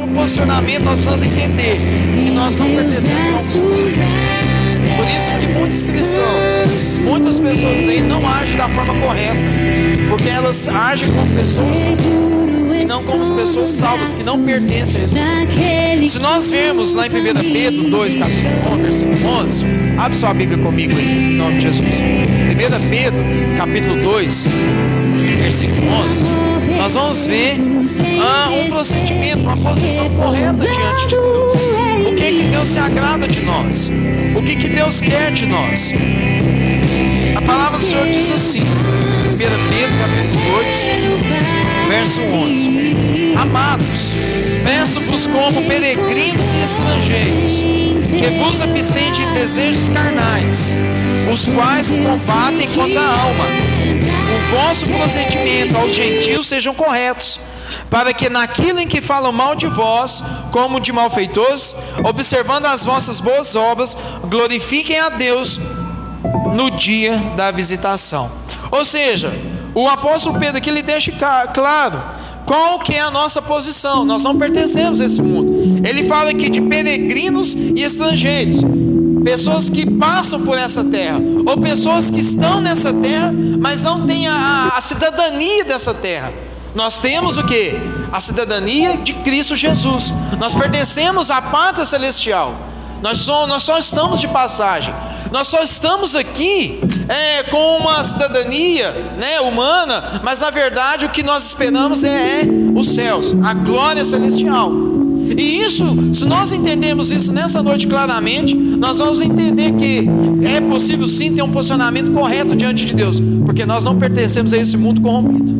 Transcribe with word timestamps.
O 0.00 0.06
posicionamento 0.06 0.84
nós 0.84 0.98
precisamos 1.04 1.22
entender 1.22 1.76
que 2.14 2.30
nós 2.30 2.56
não 2.56 2.66
pertencemos 2.70 3.56
ao 3.56 3.62
mundo. 3.62 3.78
Por 4.96 5.04
isso 5.08 5.30
que 5.40 5.46
muitos 5.48 5.90
cristãos, 5.90 6.98
muitas 7.02 7.38
pessoas 7.40 7.88
aí 7.88 8.00
não 8.00 8.26
agem 8.28 8.56
da 8.56 8.68
forma 8.68 8.94
correta, 8.94 9.36
porque 10.08 10.28
elas 10.28 10.68
agem 10.68 11.10
como 11.10 11.34
pessoas 11.34 11.78
e 11.80 12.84
não 12.84 13.02
como 13.02 13.28
pessoas 13.34 13.72
salvas 13.72 14.12
que 14.12 14.22
não 14.22 14.40
pertencem 14.44 15.02
a 15.02 15.06
mundo. 15.08 16.08
Se 16.08 16.20
nós 16.20 16.48
vemos 16.48 16.92
lá 16.92 17.06
em 17.08 17.10
1 17.10 17.52
Pedro 17.52 17.90
2, 17.90 18.16
capítulo 18.18 18.74
1, 18.74 18.82
versículo 18.82 19.26
11, 19.26 19.64
abre 19.98 20.16
sua 20.16 20.32
Bíblia 20.32 20.58
comigo 20.58 20.96
aí, 20.96 21.32
em 21.32 21.34
nome 21.34 21.56
de 21.56 21.62
Jesus. 21.62 22.02
1 22.02 22.88
Pedro, 22.88 23.24
capítulo 23.56 24.00
2, 24.02 24.46
versículo 25.40 25.90
11, 26.06 26.22
nós 26.78 26.94
vamos 26.94 27.26
ver 27.26 27.56
ah, 28.22 28.50
um 28.50 28.70
procedimento, 28.70 29.40
uma 29.40 29.56
posição 29.56 30.08
correta 30.10 30.54
diante 30.54 31.08
de 31.08 31.16
Deus. 31.16 32.06
O 32.06 32.14
que 32.14 32.32
que 32.32 32.44
Deus 32.44 32.68
se 32.68 32.78
agrada 32.78 33.26
de 33.26 33.40
nós? 33.40 33.90
O 34.36 34.42
que 34.42 34.56
que 34.56 34.68
Deus 34.68 35.00
quer 35.00 35.32
de 35.32 35.44
nós? 35.44 35.92
A 37.36 37.42
palavra 37.42 37.78
do 37.78 37.84
Senhor 37.84 38.06
diz 38.06 38.30
assim, 38.30 38.62
1 38.62 38.77
Pedro 39.36 39.58
capítulo 39.68 41.18
2, 41.18 41.88
verso 41.88 42.22
11: 42.22 43.34
Amados, 43.36 44.14
peço-vos 44.64 45.26
como 45.26 45.62
peregrinos 45.66 46.46
e 46.54 46.62
estrangeiros, 46.62 47.62
que 48.08 48.42
vos 48.42 48.62
abstêm 48.62 49.12
de 49.12 49.26
desejos 49.34 49.90
carnais, 49.90 50.72
os 51.30 51.46
quais 51.46 51.90
combatem 51.90 52.66
contra 52.68 53.00
a 53.00 53.22
alma. 53.22 53.44
O 54.34 54.56
vosso 54.56 54.86
procedimento 54.86 55.76
aos 55.76 55.92
gentios 55.92 56.46
sejam 56.46 56.72
corretos, 56.72 57.38
para 57.90 58.14
que 58.14 58.30
naquilo 58.30 58.80
em 58.80 58.86
que 58.86 59.02
falam 59.02 59.30
mal 59.30 59.54
de 59.54 59.66
vós, 59.66 60.22
como 60.50 60.80
de 60.80 60.90
malfeitores, 60.90 61.76
observando 62.02 62.64
as 62.64 62.82
vossas 62.82 63.20
boas 63.20 63.54
obras, 63.54 63.94
glorifiquem 64.24 64.98
a 64.98 65.10
Deus 65.10 65.60
no 66.54 66.70
dia 66.70 67.18
da 67.36 67.50
visitação. 67.50 68.47
Ou 68.70 68.84
seja, 68.84 69.32
o 69.74 69.88
apóstolo 69.88 70.38
Pedro 70.38 70.58
aqui 70.58 70.70
ele 70.70 70.82
deixa 70.82 71.12
claro 71.52 72.02
qual 72.44 72.78
que 72.78 72.94
é 72.94 73.00
a 73.00 73.10
nossa 73.10 73.42
posição. 73.42 74.04
Nós 74.04 74.24
não 74.24 74.38
pertencemos 74.38 75.00
a 75.00 75.04
esse 75.04 75.20
mundo. 75.20 75.86
Ele 75.86 76.08
fala 76.08 76.30
aqui 76.30 76.48
de 76.48 76.60
peregrinos 76.62 77.54
e 77.54 77.82
estrangeiros. 77.82 78.62
Pessoas 79.22 79.68
que 79.68 79.88
passam 79.90 80.40
por 80.42 80.56
essa 80.56 80.82
terra, 80.82 81.20
ou 81.46 81.60
pessoas 81.60 82.10
que 82.10 82.20
estão 82.20 82.60
nessa 82.60 82.92
terra, 82.92 83.32
mas 83.60 83.82
não 83.82 84.06
têm 84.06 84.26
a, 84.26 84.72
a 84.74 84.80
cidadania 84.80 85.64
dessa 85.64 85.92
terra. 85.92 86.32
Nós 86.74 86.98
temos 86.98 87.36
o 87.36 87.44
que? 87.44 87.74
A 88.12 88.20
cidadania 88.20 88.96
de 88.96 89.12
Cristo 89.14 89.54
Jesus. 89.56 90.14
Nós 90.38 90.54
pertencemos 90.54 91.30
à 91.30 91.42
pátria 91.42 91.84
celestial. 91.84 92.54
Nós, 93.02 93.18
somos, 93.18 93.48
nós 93.48 93.62
só 93.62 93.78
estamos 93.78 94.20
de 94.20 94.28
passagem. 94.28 94.94
Nós 95.30 95.48
só 95.48 95.62
estamos 95.62 96.16
aqui 96.16 96.80
é, 97.08 97.42
com 97.44 97.78
uma 97.78 98.02
cidadania 98.02 98.90
né, 99.18 99.40
humana, 99.40 100.20
mas 100.24 100.38
na 100.38 100.50
verdade 100.50 101.06
o 101.06 101.10
que 101.10 101.22
nós 101.22 101.46
esperamos 101.46 102.02
é, 102.02 102.42
é 102.42 102.48
os 102.74 102.88
céus, 102.94 103.34
a 103.44 103.52
glória 103.54 104.04
celestial. 104.04 104.72
E 105.36 105.60
isso, 105.60 105.84
se 106.14 106.24
nós 106.24 106.52
entendermos 106.52 107.12
isso 107.12 107.32
nessa 107.32 107.62
noite 107.62 107.86
claramente, 107.86 108.54
nós 108.54 108.98
vamos 108.98 109.20
entender 109.20 109.72
que 109.72 110.08
é 110.44 110.60
possível 110.60 111.06
sim 111.06 111.34
ter 111.34 111.42
um 111.42 111.50
posicionamento 111.50 112.10
correto 112.12 112.56
diante 112.56 112.84
de 112.84 112.94
Deus, 112.94 113.20
porque 113.44 113.66
nós 113.66 113.84
não 113.84 113.98
pertencemos 113.98 114.52
a 114.52 114.56
esse 114.56 114.76
mundo 114.76 115.00
corrompido, 115.00 115.52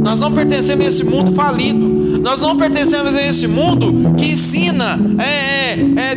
nós 0.00 0.20
não 0.20 0.32
pertencemos 0.32 0.84
a 0.84 0.88
esse 0.88 1.04
mundo 1.04 1.32
falido, 1.32 2.02
nós 2.20 2.40
não 2.40 2.56
pertencemos 2.56 3.14
a 3.14 3.22
esse 3.22 3.46
mundo 3.46 4.14
que 4.16 4.32
ensina 4.32 4.98
é, 5.18 5.24
é, 5.24 5.51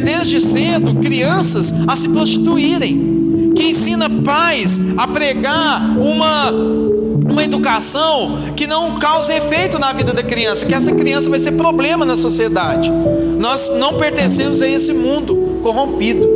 desde 0.06 0.40
cedo 0.40 0.96
crianças 1.02 1.74
a 1.88 1.96
se 1.96 2.08
prostituírem, 2.08 3.54
que 3.56 3.66
ensina 3.66 4.10
pais 4.10 4.80
a 4.96 5.08
pregar 5.08 5.98
uma 5.98 6.54
uma 7.28 7.44
educação 7.44 8.54
que 8.56 8.68
não 8.68 9.00
cause 9.00 9.34
efeito 9.34 9.80
na 9.80 9.92
vida 9.92 10.14
da 10.14 10.22
criança, 10.22 10.66
que 10.66 10.74
essa 10.74 10.92
criança 10.92 11.28
vai 11.30 11.40
ser 11.40 11.54
problema 11.54 12.06
na 12.06 12.16
sociedade. 12.16 12.92
Nós 13.40 13.68
não 13.68 13.96
pertencemos 13.96 14.62
a 14.62 14.68
esse 14.68 14.94
mundo 14.94 15.60
corrompido. 15.64 16.30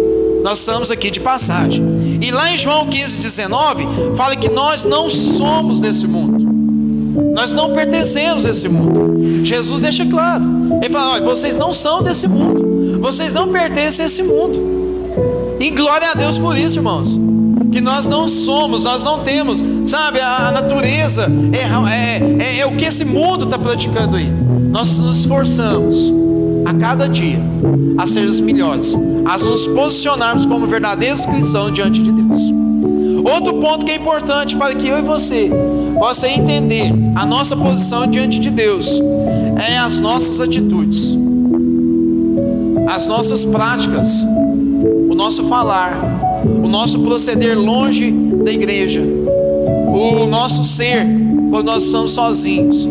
Nós 0.43 0.59
estamos 0.59 0.89
aqui 0.89 1.11
de 1.11 1.19
passagem. 1.19 2.19
E 2.21 2.31
lá 2.31 2.51
em 2.51 2.57
João 2.57 2.87
15, 2.87 3.19
19, 3.19 3.87
fala 4.15 4.35
que 4.35 4.49
nós 4.49 4.83
não 4.83 5.09
somos 5.09 5.79
desse 5.79 6.07
mundo. 6.07 6.49
Nós 7.33 7.53
não 7.53 7.71
pertencemos 7.71 8.45
a 8.45 8.49
esse 8.49 8.67
mundo. 8.67 9.45
Jesus 9.45 9.81
deixa 9.81 10.05
claro. 10.05 10.43
Ele 10.81 10.89
fala: 10.89 11.13
olha, 11.13 11.23
vocês 11.23 11.55
não 11.55 11.71
são 11.71 12.01
desse 12.01 12.27
mundo. 12.27 12.68
Vocês 12.99 13.33
não 13.33 13.49
pertencem 13.49 14.03
a 14.03 14.05
esse 14.07 14.23
mundo. 14.23 15.57
E 15.59 15.69
glória 15.71 16.11
a 16.11 16.13
Deus 16.13 16.37
por 16.37 16.57
isso, 16.57 16.77
irmãos 16.77 17.19
que 17.71 17.81
nós 17.81 18.07
não 18.07 18.27
somos, 18.27 18.83
nós 18.83 19.03
não 19.03 19.23
temos, 19.23 19.63
sabe, 19.85 20.19
a, 20.19 20.51
natureza 20.51 21.31
é, 21.53 21.59
é, 21.93 22.43
é, 22.43 22.59
é, 22.59 22.65
o 22.65 22.75
que 22.75 22.85
esse 22.85 23.05
mundo 23.05 23.45
está 23.45 23.59
praticando 23.59 24.17
aí. 24.17 24.29
Nós 24.69 24.97
nos 24.97 25.19
esforçamos 25.19 26.11
a 26.65 26.73
cada 26.73 27.07
dia 27.07 27.39
a 27.97 28.07
ser 28.07 28.25
os 28.25 28.39
melhores, 28.39 28.95
a 29.25 29.37
nos 29.37 29.67
posicionarmos 29.67 30.45
como 30.45 30.65
verdadeiros 30.67 31.25
cristãos 31.25 31.73
diante 31.73 32.01
de 32.01 32.11
Deus. 32.11 32.39
Outro 33.23 33.55
ponto 33.55 33.85
que 33.85 33.91
é 33.91 33.95
importante 33.95 34.55
para 34.55 34.73
que 34.73 34.87
eu 34.87 34.97
e 34.97 35.01
você 35.01 35.51
possa 35.95 36.27
entender 36.27 36.91
a 37.15 37.25
nossa 37.25 37.55
posição 37.55 38.07
diante 38.07 38.39
de 38.39 38.49
Deus 38.49 38.99
é 39.57 39.77
as 39.77 39.99
nossas 39.99 40.39
atitudes, 40.39 41.17
as 42.89 43.07
nossas 43.07 43.45
práticas, 43.45 44.25
o 45.09 45.13
nosso 45.13 45.47
falar, 45.47 45.95
o 46.43 46.67
nosso 46.67 46.99
proceder 46.99 47.57
longe 47.57 48.09
da 48.11 48.51
igreja, 48.51 49.01
o 49.01 50.25
nosso 50.25 50.63
ser 50.63 51.05
quando 51.51 51.67
nós 51.67 51.83
estamos 51.83 52.11
sozinhos. 52.13 52.89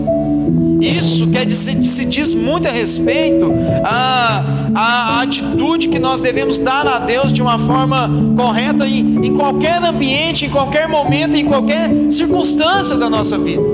Isso 0.81 1.27
quer 1.27 1.45
dizer, 1.45 1.85
se 1.85 2.05
diz 2.05 2.33
muito 2.33 2.69
a 2.69 2.71
respeito 2.71 3.53
a, 3.85 4.45
a, 4.73 5.23
atitude 5.23 5.89
que 5.89 5.99
nós 5.99 6.21
devemos 6.21 6.57
dar 6.59 6.87
a 6.87 7.01
Deus 7.01 7.33
de 7.33 7.43
uma 7.43 7.59
forma 7.59 8.09
correta 8.37 8.87
em, 8.87 9.27
em 9.27 9.35
qualquer 9.35 9.83
ambiente, 9.83 10.47
em 10.47 10.51
qualquer 10.51 10.89
momento, 10.89 11.35
em 11.37 11.45
qualquer 11.45 11.91
circunstância 12.13 12.97
da 12.97 13.11
nossa 13.11 13.37
vida. 13.37 13.68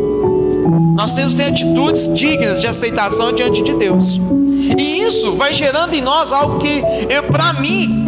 Nós 0.95 1.15
temos 1.15 1.35
que 1.35 1.43
ter 1.43 1.51
atitudes 1.51 2.13
dignas 2.15 2.61
de 2.61 2.67
aceitação 2.67 3.33
diante 3.33 3.63
de 3.63 3.75
Deus. 3.75 4.21
E 4.79 5.03
isso 5.03 5.33
vai 5.33 5.53
gerando 5.53 5.93
em 5.95 6.01
nós 6.01 6.33
algo 6.33 6.59
que, 6.59 6.83
para 7.31 7.53
mim, 7.55 8.05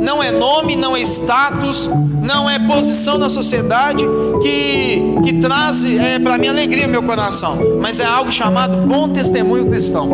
não 0.00 0.22
é 0.22 0.30
nome, 0.30 0.76
não 0.76 0.96
é 0.96 1.00
status, 1.00 1.90
não 2.22 2.48
é 2.48 2.58
posição 2.60 3.18
na 3.18 3.28
sociedade 3.28 4.04
que, 4.42 5.02
que 5.24 5.40
traz 5.40 5.84
é, 5.84 6.18
para 6.18 6.38
mim 6.38 6.48
alegria 6.48 6.86
no 6.86 6.92
meu 6.92 7.02
coração, 7.02 7.58
mas 7.80 8.00
é 8.00 8.04
algo 8.04 8.30
chamado 8.30 8.86
bom 8.86 9.08
testemunho 9.08 9.66
cristão. 9.66 10.08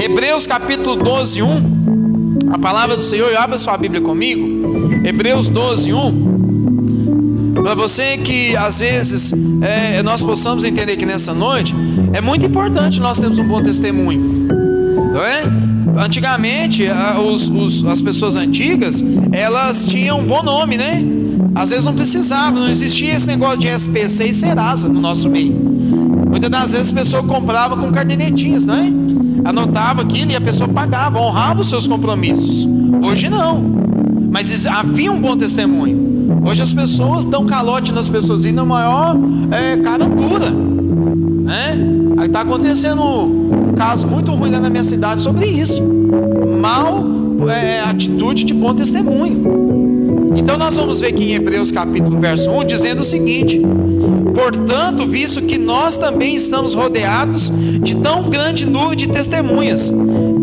Hebreus 0.00 0.46
capítulo 0.46 0.96
12, 0.96 1.42
1. 1.42 1.78
A 2.52 2.58
palavra 2.58 2.96
do 2.96 3.02
Senhor, 3.02 3.34
abra 3.36 3.58
sua 3.58 3.76
Bíblia 3.76 4.00
comigo. 4.00 5.04
Hebreus 5.04 5.48
12, 5.48 5.92
1. 5.92 6.27
Para 7.62 7.74
você 7.74 8.16
que 8.16 8.56
às 8.56 8.78
vezes 8.78 9.32
é, 9.60 10.02
nós 10.02 10.22
possamos 10.22 10.64
entender 10.64 10.96
que 10.96 11.04
nessa 11.04 11.34
noite 11.34 11.74
é 12.12 12.20
muito 12.20 12.46
importante 12.46 13.00
nós 13.00 13.18
termos 13.18 13.38
um 13.38 13.44
bom 13.46 13.62
testemunho, 13.62 14.48
não 15.12 15.22
é? 15.22 15.44
Antigamente, 15.96 16.84
os, 17.26 17.48
os, 17.48 17.84
as 17.84 18.00
pessoas 18.00 18.36
antigas, 18.36 19.02
elas 19.32 19.84
tinham 19.84 20.20
um 20.20 20.24
bom 20.24 20.42
nome, 20.42 20.76
né? 20.76 21.02
Às 21.54 21.70
vezes 21.70 21.84
não 21.84 21.94
precisava, 21.94 22.60
não 22.60 22.68
existia 22.68 23.14
esse 23.14 23.26
negócio 23.26 23.58
de 23.58 23.66
SPC 23.66 24.28
e 24.28 24.32
Serasa 24.32 24.88
no 24.88 25.00
nosso 25.00 25.28
meio. 25.28 25.52
Muitas 26.30 26.50
das 26.50 26.72
vezes 26.72 26.92
a 26.92 26.94
pessoa 26.94 27.22
comprava 27.22 27.76
com 27.76 27.90
cardenetinhas, 27.90 28.64
não 28.64 28.74
é? 28.74 28.92
Anotava 29.44 30.02
aquilo 30.02 30.30
e 30.30 30.36
a 30.36 30.40
pessoa 30.40 30.68
pagava, 30.68 31.18
honrava 31.18 31.62
os 31.62 31.68
seus 31.68 31.88
compromissos. 31.88 32.68
Hoje 33.02 33.28
não. 33.28 33.58
Mas 34.30 34.66
havia 34.66 35.10
um 35.10 35.20
bom 35.20 35.36
testemunho. 35.36 36.17
Hoje 36.48 36.62
as 36.62 36.72
pessoas 36.72 37.26
dão 37.26 37.44
calote 37.44 37.92
nas 37.92 38.08
pessoas 38.08 38.46
e 38.46 38.52
na 38.52 38.64
maior 38.64 39.14
é, 39.50 39.76
cara 39.82 40.06
dura. 40.08 40.48
Né? 40.48 41.76
Aí 42.16 42.26
está 42.26 42.40
acontecendo 42.40 43.02
um 43.02 43.74
caso 43.76 44.06
muito 44.06 44.32
ruim 44.32 44.50
lá 44.52 44.58
na 44.58 44.70
minha 44.70 44.82
cidade 44.82 45.20
sobre 45.20 45.44
isso. 45.44 45.82
Mal 46.58 47.04
é, 47.50 47.80
atitude 47.80 48.44
de 48.44 48.54
bom 48.54 48.74
testemunho. 48.74 50.32
Então 50.36 50.56
nós 50.56 50.74
vamos 50.74 51.00
ver 51.00 51.08
aqui 51.08 51.32
em 51.32 51.34
Hebreus 51.34 51.70
capítulo 51.70 52.18
verso 52.18 52.50
1 52.50 52.64
dizendo 52.64 53.00
o 53.00 53.04
seguinte: 53.04 53.60
Portanto, 54.34 55.04
visto 55.04 55.42
que 55.42 55.58
nós 55.58 55.98
também 55.98 56.34
estamos 56.34 56.72
rodeados 56.72 57.52
de 57.82 57.94
tão 57.96 58.30
grande 58.30 58.64
nuvem 58.64 58.96
de 58.96 59.08
testemunhas, 59.08 59.92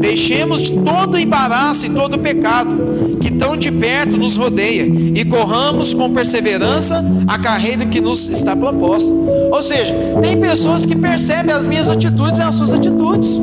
deixemos 0.05 0.61
de 0.61 0.71
todo 0.71 1.17
embaraço 1.17 1.87
e 1.87 1.89
todo 1.89 2.19
pecado 2.19 3.17
que 3.19 3.31
tão 3.31 3.57
de 3.57 3.71
perto 3.71 4.15
nos 4.17 4.37
rodeia 4.37 4.83
e 4.85 5.25
corramos 5.25 5.95
com 5.95 6.13
perseverança 6.13 7.03
a 7.27 7.39
carreira 7.39 7.87
que 7.87 7.99
nos 7.99 8.29
está 8.29 8.55
proposta. 8.55 9.11
Ou 9.11 9.61
seja, 9.63 9.95
tem 10.21 10.39
pessoas 10.39 10.85
que 10.85 10.95
percebem 10.95 11.53
as 11.53 11.65
minhas 11.65 11.89
atitudes 11.89 12.39
e 12.39 12.43
as 12.43 12.53
suas 12.53 12.71
atitudes. 12.71 13.41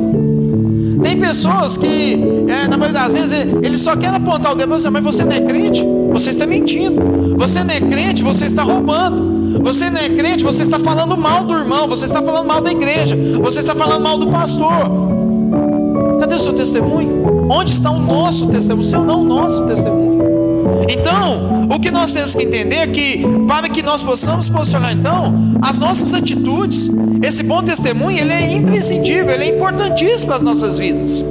Tem 1.03 1.19
pessoas 1.19 1.77
que, 1.77 2.17
é, 2.47 2.67
na 2.69 2.77
maioria 2.77 3.01
das 3.01 3.13
vezes, 3.13 3.45
eles 3.61 3.81
só 3.81 3.97
querem 3.97 4.15
apontar 4.15 4.53
o 4.53 4.55
dedo 4.55 4.69
para 4.69 4.79
você, 4.79 4.89
mas 4.89 5.03
você 5.03 5.25
não 5.25 5.33
é 5.33 5.41
crente, 5.41 5.85
você 6.13 6.29
está 6.29 6.47
mentindo. 6.47 7.35
Você 7.37 7.61
não 7.61 7.73
é 7.73 7.81
crente, 7.81 8.23
você 8.23 8.45
está 8.45 8.63
roubando. 8.63 9.61
Você 9.63 9.89
não 9.89 9.99
é 9.99 10.07
crente, 10.07 10.45
você 10.45 10.61
está 10.61 10.79
falando 10.79 11.17
mal 11.17 11.43
do 11.43 11.53
irmão, 11.53 11.89
você 11.89 12.05
está 12.05 12.21
falando 12.21 12.47
mal 12.47 12.61
da 12.61 12.71
igreja, 12.71 13.17
você 13.41 13.59
está 13.59 13.75
falando 13.75 14.01
mal 14.01 14.17
do 14.17 14.27
pastor. 14.27 15.22
Cadê 16.23 16.35
o 16.35 16.39
seu 16.39 16.53
testemunho? 16.53 17.49
Onde 17.51 17.73
está 17.73 17.91
o 17.91 17.99
nosso 17.99 18.47
testemunho? 18.47 18.87
O 18.87 18.89
seu 18.89 19.03
não, 19.03 19.23
o 19.23 19.25
nosso 19.25 19.61
testemunho. 19.65 20.21
Então, 20.87 21.67
o 21.69 21.77
que 21.77 21.91
nós 21.91 22.13
temos 22.13 22.33
que 22.33 22.43
entender 22.43 22.77
é 22.77 22.87
que 22.87 23.25
para 23.45 23.67
que 23.67 23.81
nós 23.81 24.01
possamos 24.01 24.47
posicionar 24.47 24.93
então 24.93 25.33
as 25.61 25.79
nossas 25.79 26.13
atitudes, 26.13 26.89
esse 27.21 27.43
bom 27.43 27.61
testemunho, 27.61 28.17
ele 28.17 28.31
é 28.31 28.53
imprescindível, 28.53 29.31
ele 29.31 29.43
é 29.43 29.47
importantíssimo 29.49 30.27
para 30.27 30.37
as 30.37 30.43
nossas 30.43 30.77
vidas. 30.77 31.21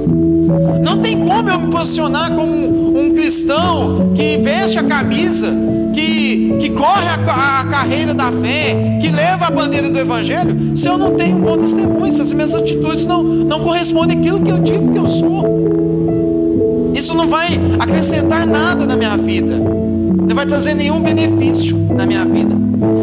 Não 0.85 0.99
tem 0.99 1.19
como 1.25 1.49
eu 1.49 1.59
me 1.59 1.71
posicionar 1.71 2.31
como 2.31 2.53
um, 2.53 3.07
um 3.07 3.13
cristão 3.15 4.13
que 4.13 4.37
veste 4.37 4.77
a 4.77 4.83
camisa, 4.83 5.51
que, 5.93 6.57
que 6.59 6.69
corre 6.71 7.07
a, 7.07 7.61
a, 7.61 7.65
carreira 7.65 8.13
da 8.13 8.31
fé, 8.31 8.99
que 9.01 9.09
leva 9.09 9.47
a 9.47 9.51
bandeira 9.51 9.89
do 9.89 9.97
Evangelho, 9.97 10.75
se 10.75 10.87
eu 10.87 10.97
não 10.97 11.15
tenho 11.15 11.37
um 11.37 11.41
bom 11.41 11.57
testemunho, 11.57 12.11
se 12.11 12.21
as 12.21 12.33
minhas 12.33 12.53
atitudes 12.55 13.05
não, 13.05 13.23
não 13.23 13.59
correspondem 13.59 14.17
àquilo 14.17 14.41
que 14.41 14.51
eu 14.51 14.59
digo 14.59 14.91
que 14.91 14.97
eu 14.97 15.07
sou. 15.07 16.91
Isso 16.93 17.13
não 17.13 17.27
vai 17.27 17.47
acrescentar 17.79 18.45
nada 18.45 18.85
na 18.85 18.95
minha 18.95 19.17
vida, 19.17 19.57
não 19.57 20.35
vai 20.35 20.45
trazer 20.45 20.73
nenhum 20.73 20.99
benefício 20.99 21.77
na 21.95 22.05
minha 22.05 22.25
vida. 22.25 22.55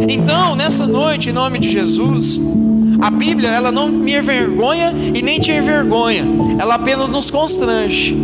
Então, 0.09 0.55
nessa 0.55 0.87
noite, 0.87 1.31
em 1.31 1.33
nome 1.33 1.59
de 1.59 1.71
Jesus, 1.71 2.41
a 3.01 3.11
Bíblia, 3.11 3.49
ela 3.49 3.73
não 3.73 3.89
me 3.89 4.15
envergonha 4.15 4.93
e 5.15 5.23
nem 5.23 5.41
te 5.41 5.51
envergonha. 5.51 6.25
Ela 6.59 6.75
apenas 6.75 7.09
nos 7.09 7.31
constrange. 7.31 8.17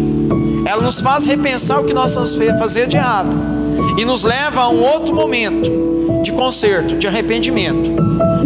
Ela 0.66 0.82
nos 0.82 1.00
faz 1.00 1.24
repensar 1.24 1.80
o 1.80 1.84
que 1.84 1.94
nós 1.94 2.12
vamos 2.14 2.34
fazer 2.58 2.88
de 2.88 2.96
errado. 2.96 3.36
E 3.96 4.04
nos 4.04 4.24
leva 4.24 4.62
a 4.62 4.68
um 4.68 4.82
outro 4.82 5.14
momento 5.14 5.70
de 6.24 6.32
conserto, 6.32 6.96
de 6.96 7.06
arrependimento. 7.06 7.94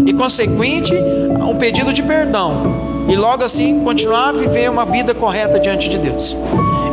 E 0.05 0.13
consequente, 0.13 0.93
a 1.41 1.47
um 1.47 1.57
pedido 1.57 1.95
de 1.95 2.03
perdão. 2.03 2.91
E 3.09 3.17
logo 3.17 3.43
assim 3.43 3.81
continuar 3.81 4.29
a 4.29 4.33
viver 4.33 4.71
uma 4.71 4.85
vida 4.85 5.15
correta 5.15 5.59
diante 5.59 5.89
de 5.89 5.97
Deus. 5.97 6.37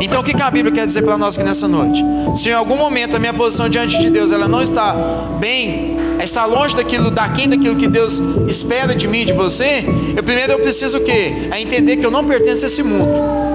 Então 0.00 0.22
o 0.22 0.24
que 0.24 0.40
a 0.40 0.50
Bíblia 0.50 0.72
quer 0.72 0.86
dizer 0.86 1.02
para 1.02 1.18
nós 1.18 1.36
aqui 1.36 1.46
nessa 1.46 1.68
noite? 1.68 2.02
Se 2.34 2.48
em 2.48 2.54
algum 2.54 2.76
momento 2.76 3.14
a 3.14 3.18
minha 3.18 3.34
posição 3.34 3.68
diante 3.68 3.98
de 3.98 4.08
Deus 4.08 4.32
ela 4.32 4.48
não 4.48 4.62
está 4.62 4.94
bem 5.38 5.96
estar 6.24 6.46
longe 6.46 6.74
daquilo, 6.74 7.10
daquém 7.10 7.48
daquilo 7.48 7.76
que 7.76 7.86
Deus 7.86 8.20
espera 8.48 8.94
de 8.94 9.06
mim, 9.06 9.24
de 9.24 9.32
você, 9.32 9.84
eu 10.16 10.22
primeiro 10.22 10.52
eu 10.52 10.58
preciso 10.58 10.98
o 10.98 11.00
quê? 11.00 11.48
É 11.50 11.60
entender 11.60 11.96
que 11.98 12.06
eu 12.06 12.10
não 12.10 12.24
pertenço 12.24 12.64
a 12.64 12.66
esse 12.66 12.82
mundo. 12.82 13.47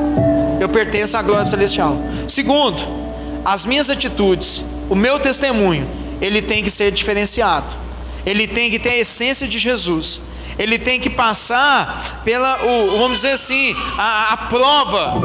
Eu 0.63 0.69
pertenço 0.69 1.18
à 1.18 1.21
glória 1.21 1.44
celestial. 1.44 1.98
Segundo, 2.25 2.81
as 3.44 3.65
minhas 3.65 3.89
atitudes, 3.89 4.63
o 4.89 4.95
meu 4.95 5.19
testemunho, 5.19 5.86
ele 6.21 6.42
tem 6.42 6.63
que 6.63 6.71
ser 6.71 6.89
diferenciado. 6.89 7.65
Ele 8.25 8.48
tem 8.48 8.71
que 8.71 8.80
ter 8.80 8.92
a 8.92 8.98
essência 8.98 9.45
de 9.45 9.60
Jesus. 9.60 10.21
Ele 10.57 10.80
tem 10.80 11.01
que 11.01 11.10
passar 11.10 12.21
pela, 12.24 12.63
o, 12.63 12.98
vamos 12.98 13.19
dizer 13.19 13.33
assim, 13.33 13.75
a, 13.98 14.31
a 14.31 14.38
prova 14.38 15.21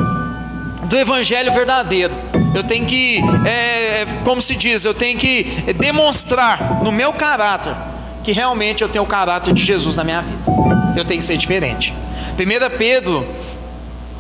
do 0.87 0.96
evangelho 0.96 1.52
verdadeiro. 1.52 2.14
Eu 2.52 2.64
tenho 2.64 2.85
que, 2.85 3.20
é, 3.46 4.05
como 4.25 4.40
se 4.40 4.56
diz, 4.56 4.85
eu 4.85 4.93
tenho 4.94 5.17
que 5.17 5.44
demonstrar 5.79 6.82
no 6.82 6.90
meu 6.90 7.12
caráter 7.12 7.76
que 8.25 8.32
realmente 8.32 8.82
eu 8.82 8.88
tenho 8.88 9.05
o 9.05 9.06
caráter 9.06 9.55
de 9.55 9.62
Jesus 9.62 9.94
na 9.94 10.02
minha 10.02 10.20
vida. 10.20 10.43
Eu 10.96 11.05
tenho 11.05 11.20
que 11.20 11.25
ser 11.25 11.37
diferente. 11.37 11.94
1 12.37 12.76
Pedro 12.76 13.25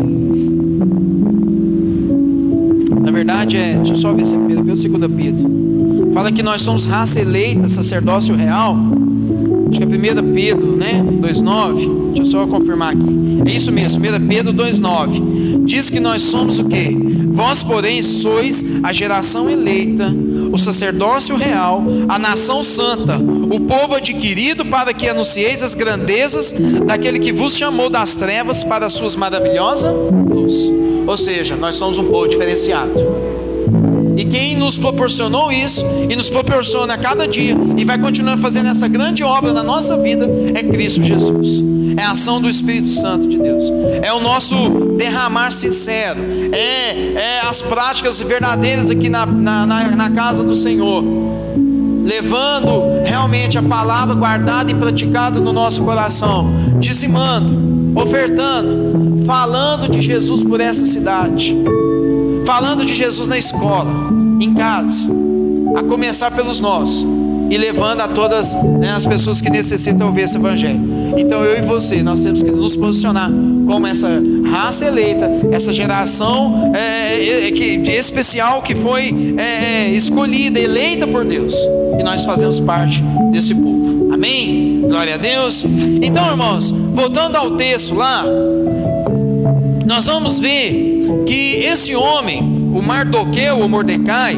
Na 3.01 3.11
verdade 3.11 3.57
é. 3.57 3.75
Deixa 3.75 3.93
eu 3.93 3.97
só 3.97 4.11
ver 4.13 4.25
se 4.25 4.35
é 4.35 4.37
1 4.37 4.47
Pedro, 4.47 4.63
2 4.63 4.83
Pedro. 5.15 6.11
Fala 6.13 6.31
que 6.31 6.41
nós 6.41 6.61
somos 6.61 6.85
raça 6.85 7.19
eleita, 7.19 7.67
sacerdócio 7.69 8.35
real 8.35 8.75
Acho 9.69 9.79
que 9.79 9.83
é 9.83 10.21
1 10.21 10.33
Pedro, 10.33 10.77
né? 10.77 11.03
2,9. 11.21 12.07
Deixa 12.07 12.21
eu 12.21 12.25
só 12.25 12.47
confirmar 12.47 12.93
aqui. 12.93 13.41
É 13.45 13.51
isso 13.51 13.71
mesmo, 13.71 14.01
1 14.01 14.27
Pedro 14.27 14.53
2,9. 14.53 15.65
Diz 15.65 15.89
que 15.89 15.99
nós 15.99 16.21
somos 16.21 16.59
o 16.59 16.65
quê? 16.65 16.97
Vós, 17.31 17.63
porém, 17.63 18.01
sois 18.01 18.63
a 18.81 18.93
geração 18.93 19.49
eleita, 19.49 20.15
o 20.51 20.57
sacerdócio 20.57 21.35
real, 21.35 21.83
a 22.07 22.17
nação 22.17 22.63
santa, 22.63 23.17
o 23.17 23.59
povo 23.61 23.95
adquirido 23.95 24.65
para 24.65 24.93
que 24.93 25.07
anuncieis 25.07 25.63
as 25.63 25.75
grandezas 25.75 26.53
daquele 26.85 27.19
que 27.19 27.31
vos 27.31 27.55
chamou 27.55 27.89
das 27.89 28.15
trevas 28.15 28.63
para 28.63 28.85
a 28.85 28.89
suas 28.89 29.15
maravilhosa 29.15 29.91
luz. 29.91 30.71
Ou 31.05 31.17
seja, 31.17 31.55
nós 31.55 31.75
somos 31.75 31.97
um 31.97 32.05
povo 32.05 32.27
diferenciado. 32.27 32.93
E 34.17 34.25
quem 34.25 34.55
nos 34.55 34.77
proporcionou 34.77 35.51
isso 35.51 35.85
e 36.09 36.15
nos 36.15 36.29
proporciona 36.29 36.95
a 36.95 36.97
cada 36.97 37.27
dia 37.27 37.55
e 37.77 37.85
vai 37.85 37.99
continuar 37.99 38.37
fazendo 38.37 38.69
essa 38.69 38.87
grande 38.87 39.23
obra 39.23 39.53
na 39.53 39.61
nossa 39.61 39.95
vida 39.97 40.27
é 40.55 40.63
Cristo 40.63 41.03
Jesus. 41.03 41.63
É 41.97 42.03
a 42.03 42.11
ação 42.11 42.39
do 42.39 42.47
Espírito 42.47 42.89
Santo 42.89 43.27
de 43.27 43.39
Deus. 43.39 43.71
É 44.03 44.13
o 44.13 44.19
nosso 44.19 44.55
derramar 44.97 45.51
sincero. 45.51 46.19
É, 46.51 47.13
é 47.13 47.41
as 47.41 47.59
práticas 47.59 48.21
verdadeiras 48.21 48.91
aqui 48.91 49.09
na, 49.09 49.25
na, 49.25 49.65
na, 49.65 49.95
na 49.95 50.11
casa 50.11 50.43
do 50.43 50.55
Senhor. 50.55 51.03
Levando 52.05 53.03
realmente 53.03 53.57
a 53.57 53.63
palavra 53.63 54.13
guardada 54.13 54.71
e 54.71 54.75
praticada 54.75 55.39
no 55.39 55.51
nosso 55.51 55.83
coração, 55.83 56.53
dizimando, 56.79 57.99
ofertando, 57.99 59.25
falando 59.25 59.89
de 59.89 59.99
Jesus 59.99 60.43
por 60.43 60.61
essa 60.61 60.85
cidade. 60.85 61.57
Falando 62.45 62.85
de 62.85 62.93
Jesus 62.93 63.27
na 63.27 63.39
escola, 63.39 63.91
em 64.39 64.53
casa, 64.53 65.09
a 65.75 65.83
começar 65.83 66.31
pelos 66.31 66.61
nossos 66.61 67.05
e 67.49 67.57
levando 67.57 68.01
a 68.01 68.07
todas 68.07 68.53
né, 68.53 68.91
as 68.91 69.05
pessoas 69.05 69.41
que 69.41 69.49
necessitam 69.49 70.07
ouvir 70.07 70.23
esse 70.23 70.37
evangelho. 70.37 70.79
Então 71.17 71.43
eu 71.43 71.57
e 71.57 71.61
você, 71.61 72.03
nós 72.03 72.21
temos 72.21 72.43
que 72.43 72.51
nos 72.51 72.75
posicionar 72.75 73.31
como 73.65 73.87
essa 73.87 74.09
raça 74.49 74.85
eleita, 74.85 75.29
essa 75.51 75.73
geração 75.73 76.71
é, 76.75 77.47
é, 77.47 77.51
que, 77.51 77.91
especial 77.91 78.61
que 78.61 78.75
foi 78.75 79.35
é, 79.37 79.87
é, 79.87 79.89
escolhida, 79.89 80.59
eleita 80.59 81.07
por 81.07 81.25
Deus, 81.25 81.53
e 81.99 82.03
nós 82.03 82.25
fazemos 82.25 82.59
parte 82.59 83.01
desse 83.31 83.53
povo. 83.53 84.13
Amém? 84.13 84.85
Glória 84.87 85.15
a 85.15 85.17
Deus. 85.17 85.65
Então, 86.01 86.29
irmãos, 86.29 86.71
voltando 86.71 87.35
ao 87.35 87.51
texto 87.51 87.93
lá, 87.93 88.25
nós 89.85 90.05
vamos 90.05 90.39
ver 90.39 91.23
que 91.25 91.57
esse 91.57 91.95
homem, 91.95 92.41
o 92.73 92.81
Mardoqueu 92.81 93.59
ou 93.59 93.69
Mordecai, 93.69 94.37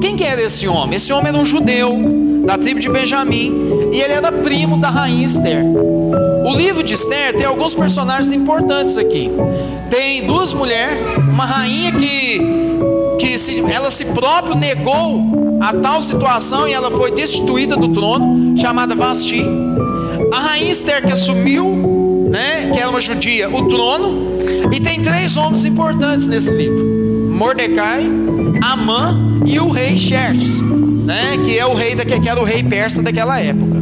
quem 0.00 0.16
que 0.16 0.24
era 0.24 0.42
esse 0.42 0.66
homem? 0.66 0.96
Esse 0.96 1.12
homem 1.12 1.28
era 1.28 1.38
um 1.38 1.44
judeu 1.44 2.13
da 2.44 2.58
tribo 2.58 2.80
de 2.80 2.88
Benjamim 2.88 3.90
e 3.92 4.00
ele 4.00 4.12
era 4.12 4.30
primo 4.30 4.78
da 4.78 4.90
rainha 4.90 5.24
Esther. 5.24 5.64
O 6.44 6.54
livro 6.54 6.82
de 6.82 6.94
Esther 6.94 7.34
tem 7.34 7.46
alguns 7.46 7.74
personagens 7.74 8.32
importantes 8.32 8.98
aqui. 8.98 9.30
Tem 9.90 10.26
duas 10.26 10.52
mulheres, 10.52 10.98
uma 11.30 11.44
rainha 11.44 11.92
que 11.92 12.64
que 13.18 13.38
se, 13.38 13.60
ela 13.70 13.90
se 13.90 14.06
próprio 14.06 14.54
negou 14.54 15.58
a 15.60 15.72
tal 15.72 16.02
situação 16.02 16.68
e 16.68 16.72
ela 16.72 16.90
foi 16.90 17.10
destituída 17.12 17.76
do 17.76 17.88
trono, 17.88 18.56
chamada 18.58 18.94
Vasti. 18.94 19.42
A 20.32 20.40
rainha 20.40 20.70
Esther 20.70 21.06
que 21.06 21.12
assumiu, 21.12 22.28
né, 22.30 22.70
que 22.72 22.78
era 22.78 22.90
uma 22.90 23.00
judia, 23.00 23.48
o 23.48 23.68
trono, 23.68 24.34
e 24.72 24.80
tem 24.80 25.00
três 25.00 25.36
homens 25.36 25.64
importantes 25.64 26.26
nesse 26.26 26.52
livro: 26.52 26.84
Mordecai, 27.30 28.04
Amã 28.62 29.16
e 29.46 29.58
o 29.60 29.68
rei 29.68 29.96
Xerxes, 29.96 30.60
né? 31.04 31.36
Que 31.44 31.58
é 31.58 31.66
o 31.66 31.74
rei 31.74 31.94
daquele, 31.94 32.20
que 32.20 32.28
era 32.28 32.40
o 32.40 32.44
rei 32.44 32.62
persa 32.62 33.02
daquela 33.02 33.40
época. 33.40 33.74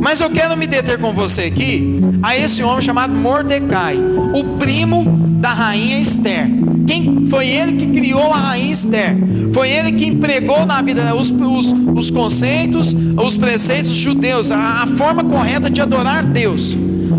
Mas 0.00 0.20
eu 0.20 0.30
quero 0.30 0.56
me 0.56 0.66
deter 0.66 0.98
com 0.98 1.12
você 1.12 1.42
aqui 1.42 2.00
a 2.22 2.36
esse 2.36 2.62
homem 2.62 2.80
chamado 2.80 3.14
Mordecai, 3.14 3.96
o 3.96 4.58
primo 4.58 5.04
da 5.40 5.52
rainha 5.52 5.98
Esther. 5.98 6.48
Quem 6.86 7.26
foi 7.28 7.48
ele 7.48 7.72
que 7.72 7.86
criou 7.86 8.32
a 8.32 8.36
rainha 8.36 8.72
Esther? 8.72 9.16
Foi 9.52 9.68
ele 9.70 9.92
que 9.92 10.06
empregou 10.06 10.64
na 10.66 10.80
vida 10.82 11.14
os, 11.14 11.30
os, 11.30 11.72
os 11.94 12.10
conceitos, 12.10 12.94
os 13.16 13.36
preceitos 13.36 13.90
judeus, 13.90 14.50
a, 14.50 14.82
a 14.82 14.86
forma 14.86 15.24
correta 15.24 15.68
de 15.70 15.80
adorar 15.80 16.24
Deus. 16.24 16.76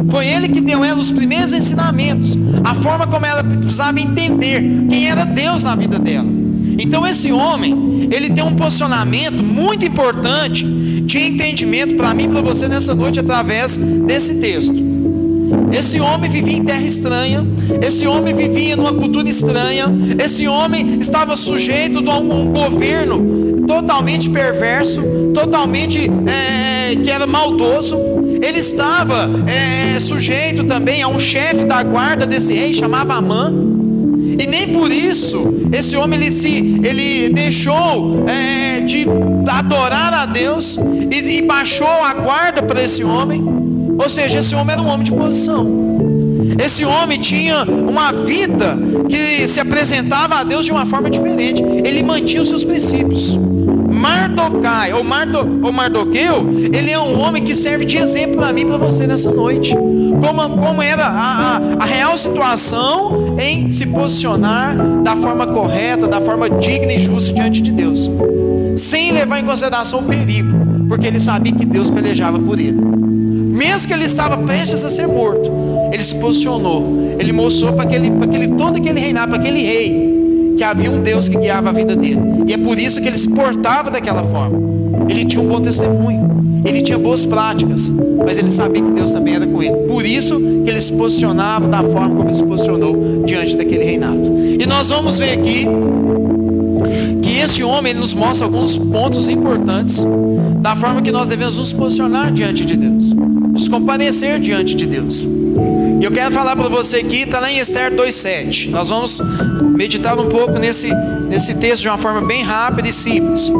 Foi 0.09 0.25
ele 0.25 0.49
que 0.49 0.59
deu 0.59 0.83
ela 0.83 0.99
os 0.99 1.11
primeiros 1.11 1.53
ensinamentos, 1.53 2.37
a 2.63 2.75
forma 2.75 3.07
como 3.07 3.25
ela 3.25 3.43
precisava 3.43 3.99
entender 3.99 4.61
quem 4.89 5.07
era 5.09 5.23
Deus 5.23 5.63
na 5.63 5.75
vida 5.75 5.99
dela. 5.99 6.40
Então 6.77 7.05
esse 7.05 7.31
homem, 7.31 8.09
ele 8.11 8.29
tem 8.29 8.43
um 8.43 8.55
posicionamento 8.55 9.43
muito 9.43 9.85
importante 9.85 10.65
de 10.65 11.19
entendimento 11.19 11.95
para 11.95 12.13
mim 12.13 12.25
e 12.25 12.27
para 12.29 12.41
você 12.41 12.67
nessa 12.67 12.93
noite 12.95 13.19
através 13.19 13.77
desse 13.77 14.35
texto. 14.35 14.91
Esse 15.71 15.99
homem 15.99 16.29
vivia 16.29 16.57
em 16.57 16.63
terra 16.63 16.83
estranha, 16.83 17.45
esse 17.81 18.07
homem 18.07 18.33
vivia 18.33 18.75
numa 18.75 18.93
cultura 18.93 19.27
estranha, 19.27 19.85
esse 20.23 20.47
homem 20.47 20.99
estava 20.99 21.35
sujeito 21.35 21.99
a 22.09 22.17
um 22.17 22.47
governo 22.47 23.65
totalmente 23.67 24.29
perverso, 24.29 25.01
totalmente 25.33 26.09
é, 26.27 26.95
que 26.95 27.09
era 27.09 27.27
maldoso, 27.27 27.97
ele 28.41 28.59
estava 28.59 29.29
é, 29.47 29.99
sujeito 29.99 30.63
também 30.63 31.01
a 31.01 31.07
um 31.07 31.19
chefe 31.19 31.65
da 31.65 31.83
guarda 31.83 32.25
desse 32.25 32.53
rei, 32.53 32.73
chamava 32.73 33.13
Amã. 33.13 33.53
E 34.37 34.47
nem 34.47 34.67
por 34.67 34.91
isso 34.91 35.61
esse 35.71 35.95
homem 35.95 36.19
ele 36.19 36.31
se 36.31 36.79
ele 36.83 37.29
deixou 37.29 38.25
é, 38.27 38.81
de 38.81 39.05
adorar 39.47 40.13
a 40.13 40.25
Deus 40.25 40.77
e, 41.09 41.37
e 41.37 41.41
baixou 41.41 41.87
a 41.87 42.13
guarda 42.13 42.63
para 42.63 42.83
esse 42.83 43.03
homem. 43.03 43.43
Ou 43.97 44.09
seja, 44.09 44.39
esse 44.39 44.55
homem 44.55 44.73
era 44.73 44.81
um 44.81 44.87
homem 44.87 45.03
de 45.03 45.11
posição. 45.11 45.91
Esse 46.63 46.83
homem 46.85 47.19
tinha 47.19 47.63
uma 47.63 48.11
vida 48.11 48.77
que 49.07 49.47
se 49.47 49.59
apresentava 49.59 50.35
a 50.35 50.43
Deus 50.43 50.65
de 50.65 50.71
uma 50.71 50.85
forma 50.85 51.09
diferente. 51.09 51.63
Ele 51.63 52.03
mantinha 52.03 52.41
os 52.41 52.49
seus 52.49 52.63
princípios. 52.63 53.37
Mardocai, 53.91 54.93
ou, 54.93 55.03
Mardo, 55.03 55.39
ou 55.63 55.71
Mardoqueu, 55.71 56.47
ele 56.73 56.91
é 56.91 56.99
um 56.99 57.19
homem 57.19 57.43
que 57.43 57.53
serve 57.53 57.85
de 57.85 57.97
exemplo 57.97 58.37
para 58.37 58.51
mim 58.51 58.61
e 58.61 58.65
para 58.65 58.77
você 58.77 59.05
nessa 59.05 59.31
noite. 59.31 59.75
Como, 59.75 60.57
como 60.57 60.81
era 60.81 61.05
a, 61.05 61.57
a, 61.57 61.61
a 61.79 61.85
real 61.85 62.17
situação 62.17 63.20
em 63.41 63.71
se 63.71 63.85
posicionar 63.85 64.75
da 65.03 65.15
forma 65.15 65.47
correta, 65.47 66.07
da 66.07 66.21
forma 66.21 66.49
digna 66.49 66.93
e 66.93 66.99
justa 66.99 67.33
diante 67.33 67.61
de 67.61 67.71
Deus. 67.71 68.09
Sem 68.77 69.11
levar 69.11 69.39
em 69.39 69.45
consideração 69.45 69.99
o 69.99 70.03
perigo, 70.03 70.51
porque 70.87 71.07
ele 71.07 71.19
sabia 71.19 71.51
que 71.51 71.65
Deus 71.65 71.89
pelejava 71.89 72.39
por 72.39 72.59
ele. 72.59 72.79
Mesmo 72.79 73.87
que 73.87 73.93
ele 73.93 74.05
estava 74.05 74.37
prestes 74.37 74.85
a 74.85 74.89
ser 74.89 75.07
morto, 75.07 75.51
ele 75.91 76.03
se 76.03 76.15
posicionou. 76.15 77.15
Ele 77.19 77.31
mostrou 77.33 77.73
para 77.73 77.83
aquele, 77.83 78.09
para 78.11 78.25
aquele 78.25 78.47
todo 78.49 78.77
aquele 78.77 78.99
reinado, 78.99 79.31
para 79.31 79.41
aquele 79.41 79.61
rei, 79.61 80.53
que 80.57 80.63
havia 80.63 80.89
um 80.89 81.01
Deus 81.01 81.27
que 81.27 81.37
guiava 81.37 81.69
a 81.69 81.71
vida 81.71 81.95
dele. 81.95 82.21
E 82.47 82.53
é 82.53 82.57
por 82.57 82.79
isso 82.79 83.01
que 83.01 83.07
ele 83.07 83.17
se 83.17 83.29
portava 83.29 83.91
daquela 83.91 84.23
forma. 84.23 84.59
Ele 85.09 85.25
tinha 85.25 85.43
um 85.43 85.47
bom 85.47 85.59
testemunho, 85.59 86.30
ele 86.63 86.81
tinha 86.81 86.97
boas 86.97 87.25
práticas, 87.25 87.91
mas 88.25 88.37
ele 88.37 88.51
sabia 88.51 88.81
que 88.81 88.91
Deus 88.91 89.11
também 89.11 89.35
era 89.35 89.47
com 89.47 89.61
ele. 89.61 89.75
Por 89.87 90.05
isso 90.05 90.39
que 90.39 90.69
ele 90.69 90.81
se 90.81 90.91
posicionava 90.93 91.67
da 91.67 91.83
forma 91.83 92.15
como 92.15 92.29
ele 92.29 92.35
se 92.35 92.43
posicionou 92.43 93.23
diante 93.25 93.55
daquele 93.55 93.83
reinado. 93.83 94.21
E 94.59 94.65
nós 94.65 94.89
vamos 94.89 95.17
ver 95.17 95.31
aqui 95.31 95.65
que 97.21 97.37
esse 97.37 97.63
homem 97.63 97.93
nos 97.93 98.13
mostra 98.13 98.45
alguns 98.45 98.77
pontos 98.77 99.27
importantes 99.27 100.05
da 100.59 100.75
forma 100.75 101.01
que 101.01 101.11
nós 101.11 101.27
devemos 101.27 101.57
nos 101.57 101.73
posicionar 101.73 102.31
diante 102.31 102.63
de 102.63 102.75
Deus, 102.77 103.11
nos 103.11 103.67
comparecer 103.67 104.39
diante 104.39 104.75
de 104.75 104.85
Deus. 104.85 105.27
E 105.99 106.03
eu 106.03 106.11
quero 106.11 106.33
falar 106.33 106.55
para 106.55 106.67
você 106.67 106.97
aqui, 106.97 107.23
está 107.23 107.39
lá 107.39 107.51
em 107.51 107.59
Esther 107.59 107.91
2,7. 107.91 108.69
Nós 108.71 108.89
vamos 108.89 109.21
meditar 109.75 110.19
um 110.19 110.27
pouco 110.27 110.57
nesse, 110.57 110.89
nesse 111.29 111.53
texto 111.55 111.83
de 111.83 111.89
uma 111.89 111.97
forma 111.97 112.21
bem 112.21 112.43
rápida 112.43 112.87
e 112.87 112.91
simples. 112.91 113.51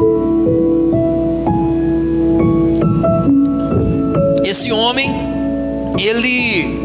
Esse 4.52 4.70
homem, 4.70 5.10
ele, 5.98 6.78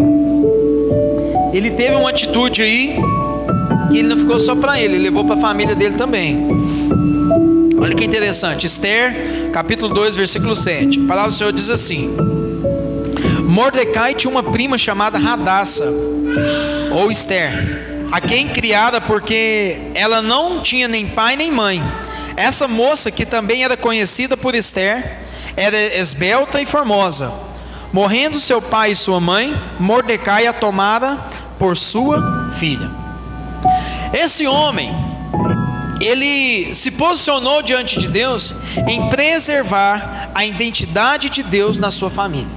ele 1.52 1.70
teve 1.72 1.96
uma 1.96 2.10
atitude 2.10 2.62
aí 2.62 2.96
que 3.92 3.98
ele 3.98 4.08
não 4.08 4.18
ficou 4.20 4.40
só 4.40 4.56
para 4.56 4.80
ele, 4.80 4.96
ele 4.96 5.04
levou 5.04 5.26
para 5.26 5.36
a 5.36 5.38
família 5.38 5.76
dele 5.76 5.96
também. 5.96 6.48
Olha 7.78 7.94
que 7.94 8.06
interessante, 8.06 8.66
Esther, 8.66 9.50
capítulo 9.52 9.94
2, 9.94 10.16
versículo 10.16 10.56
7. 10.56 11.02
A 11.02 11.08
palavra 11.10 11.32
do 11.32 11.36
Senhor 11.36 11.52
diz 11.52 11.70
assim: 11.70 12.16
Mordecai 13.44 14.14
tinha 14.14 14.32
uma 14.32 14.44
prima 14.44 14.78
chamada 14.78 15.20
Radassa, 15.20 15.94
ou 16.94 17.12
Esther, 17.12 17.52
a 18.14 18.22
quem 18.22 18.48
criada 18.48 19.02
porque 19.02 19.76
ela 19.94 20.22
não 20.22 20.62
tinha 20.62 20.88
nem 20.88 21.06
pai 21.06 21.36
nem 21.36 21.52
mãe. 21.52 21.84
Essa 22.38 22.66
moça, 22.66 23.12
que 23.12 23.26
também 23.26 23.66
era 23.66 23.76
conhecida 23.76 24.38
por 24.38 24.56
Esther, 24.56 25.18
era 25.58 25.78
esbelta 25.98 26.62
e 26.62 26.66
formosa. 26.66 27.46
Morrendo 27.92 28.38
seu 28.38 28.62
pai 28.62 28.92
e 28.92 28.96
sua 28.96 29.20
mãe, 29.20 29.56
Mordecai 29.80 30.48
a 30.48 30.54
tomara 30.54 31.18
por 31.58 31.76
sua 31.76 32.52
filha. 32.58 32.90
Esse 34.14 34.46
homem, 34.46 34.94
ele 36.00 36.74
se 36.76 36.92
posicionou 36.92 37.62
diante 37.62 38.00
de 38.00 38.08
Deus 38.08 38.54
em 38.88 39.10
preservar 39.10 40.32
a 40.36 40.46
identidade 40.46 41.30
de 41.30 41.42
Deus 41.44 41.78
na 41.78 41.90
sua 41.92 42.10
família 42.10 42.48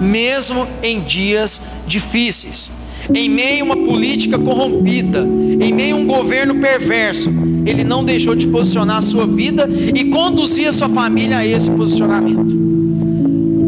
mesmo 0.00 0.66
em 0.82 1.00
dias 1.00 1.60
difíceis. 1.86 2.72
Em 3.14 3.28
meio 3.28 3.62
a 3.62 3.66
uma 3.66 3.76
política 3.76 4.38
corrompida, 4.38 5.20
em 5.60 5.72
meio 5.72 5.96
a 5.96 5.98
um 5.98 6.06
governo 6.06 6.56
perverso, 6.56 7.30
ele 7.66 7.84
não 7.84 8.04
deixou 8.04 8.34
de 8.34 8.46
posicionar 8.46 8.98
a 8.98 9.02
sua 9.02 9.26
vida 9.26 9.68
e 9.94 10.04
conduzir 10.06 10.68
a 10.68 10.72
sua 10.72 10.88
família 10.88 11.38
a 11.38 11.46
esse 11.46 11.70
posicionamento. 11.70 12.58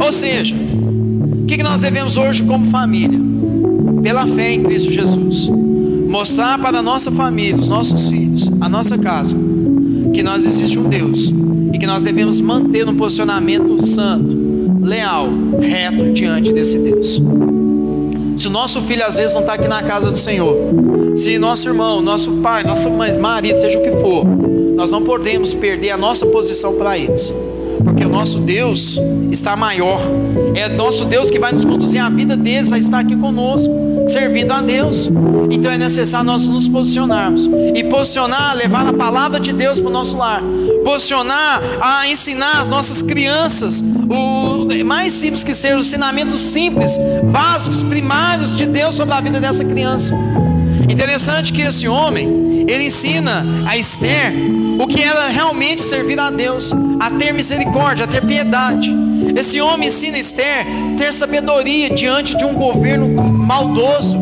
Ou 0.03 0.13
seja, 0.13 0.55
o 0.55 1.47
que 1.47 1.63
nós 1.63 1.81
devemos 1.81 2.17
hoje 2.17 2.43
como 2.43 2.69
família? 2.71 3.21
Pela 4.03 4.27
fé 4.27 4.53
em 4.53 4.63
Cristo 4.63 4.91
Jesus, 4.91 5.49
mostrar 6.09 6.59
para 6.59 6.79
a 6.79 6.83
nossa 6.83 7.11
família, 7.11 7.57
os 7.57 7.69
nossos 7.69 8.09
filhos, 8.09 8.51
a 8.61 8.69
nossa 8.69 8.99
casa, 8.99 9.37
que 10.13 10.23
nós 10.23 10.45
existe 10.45 10.79
um 10.79 10.89
Deus 10.89 11.33
e 11.73 11.79
que 11.79 11.87
nós 11.87 12.03
devemos 12.03 12.41
manter 12.41 12.89
um 12.89 12.97
posicionamento 12.97 13.81
santo, 13.81 14.37
leal, 14.83 15.29
reto 15.61 16.13
diante 16.13 16.53
desse 16.53 16.79
Deus. 16.79 17.23
Se 18.37 18.49
o 18.49 18.51
nosso 18.51 18.83
filho 18.83 19.07
às 19.07 19.17
vezes 19.17 19.35
não 19.35 19.43
está 19.43 19.55
aqui 19.55 19.69
na 19.69 19.83
casa 19.83 20.11
do 20.11 20.19
Senhor, 20.19 20.57
se 21.15 21.39
nosso 21.39 21.69
irmão, 21.69 22.03
nosso 22.03 22.33
pai, 22.39 22.65
nossa 22.65 22.89
mãe, 22.91 23.17
marido, 23.17 23.61
seja 23.61 23.79
o 23.79 23.83
que 23.83 23.93
for, 23.93 24.27
nós 24.75 24.91
não 24.91 25.03
podemos 25.03 25.55
perder 25.55 25.91
a 25.91 25.97
nossa 25.97 26.27
posição 26.27 26.75
para 26.75 26.99
eles, 26.99 27.33
porque 27.85 28.05
o 28.05 28.09
nosso 28.09 28.39
Deus 28.39 28.99
está 29.31 29.57
maior, 29.57 30.01
é 30.55 30.69
nosso 30.69 31.05
Deus 31.05 31.31
que 31.31 31.39
vai 31.39 31.53
nos 31.53 31.65
conduzir 31.65 32.03
a 32.03 32.09
vida 32.09 32.37
deles 32.37 32.73
a 32.73 32.79
estar 32.79 33.01
aqui 33.01 33.17
conosco 33.17 33.83
servindo 34.07 34.53
a 34.53 34.61
Deus. 34.61 35.11
Então 35.51 35.71
é 35.71 35.79
necessário 35.79 36.27
nós 36.27 36.47
nos 36.49 36.69
posicionarmos. 36.69 37.49
E 37.75 37.85
posicionar, 37.85 38.57
levar 38.57 38.87
a 38.87 38.93
palavra 38.93 39.39
de 39.39 39.53
Deus 39.53 39.81
para 39.81 39.89
o 39.89 39.93
nosso 39.93 40.17
lar. 40.17 40.43
Posicionar 40.85 41.63
a 41.81 42.09
ensinar 42.09 42.61
as 42.61 42.69
nossas 42.69 43.03
crianças, 43.03 43.83
o 43.83 44.85
mais 44.85 45.13
simples 45.13 45.45
que 45.45 45.55
seja, 45.55 45.77
os 45.77 45.87
ensinamentos 45.87 46.41
simples, 46.41 46.99
básicos, 47.25 47.83
primários 47.83 48.57
de 48.57 48.67
Deus 48.67 48.95
sobre 48.95 49.15
a 49.15 49.21
vida 49.21 49.41
dessa 49.41 49.65
criança. 49.65 50.15
Interessante 50.89 51.53
que 51.53 51.63
esse 51.63 51.89
homem, 51.89 52.65
ele 52.69 52.87
ensina 52.87 53.45
a 53.67 53.77
Esther 53.77 54.33
o 54.79 54.87
que 54.87 55.03
era 55.03 55.29
realmente 55.29 55.83
servir 55.83 56.19
a 56.19 56.31
Deus, 56.31 56.73
a 57.01 57.11
ter 57.11 57.33
misericórdia, 57.33 58.05
a 58.05 58.09
ter 58.09 58.25
piedade. 58.25 58.93
Esse 59.37 59.61
homem 59.61 59.89
ensina 59.89 60.19
Esther 60.19 60.67
a 60.95 60.99
ter 60.99 61.15
sabedoria 61.15 61.91
diante 61.91 62.37
de 62.37 62.45
um 62.45 62.55
governo 62.55 63.09
maldoso, 63.09 64.19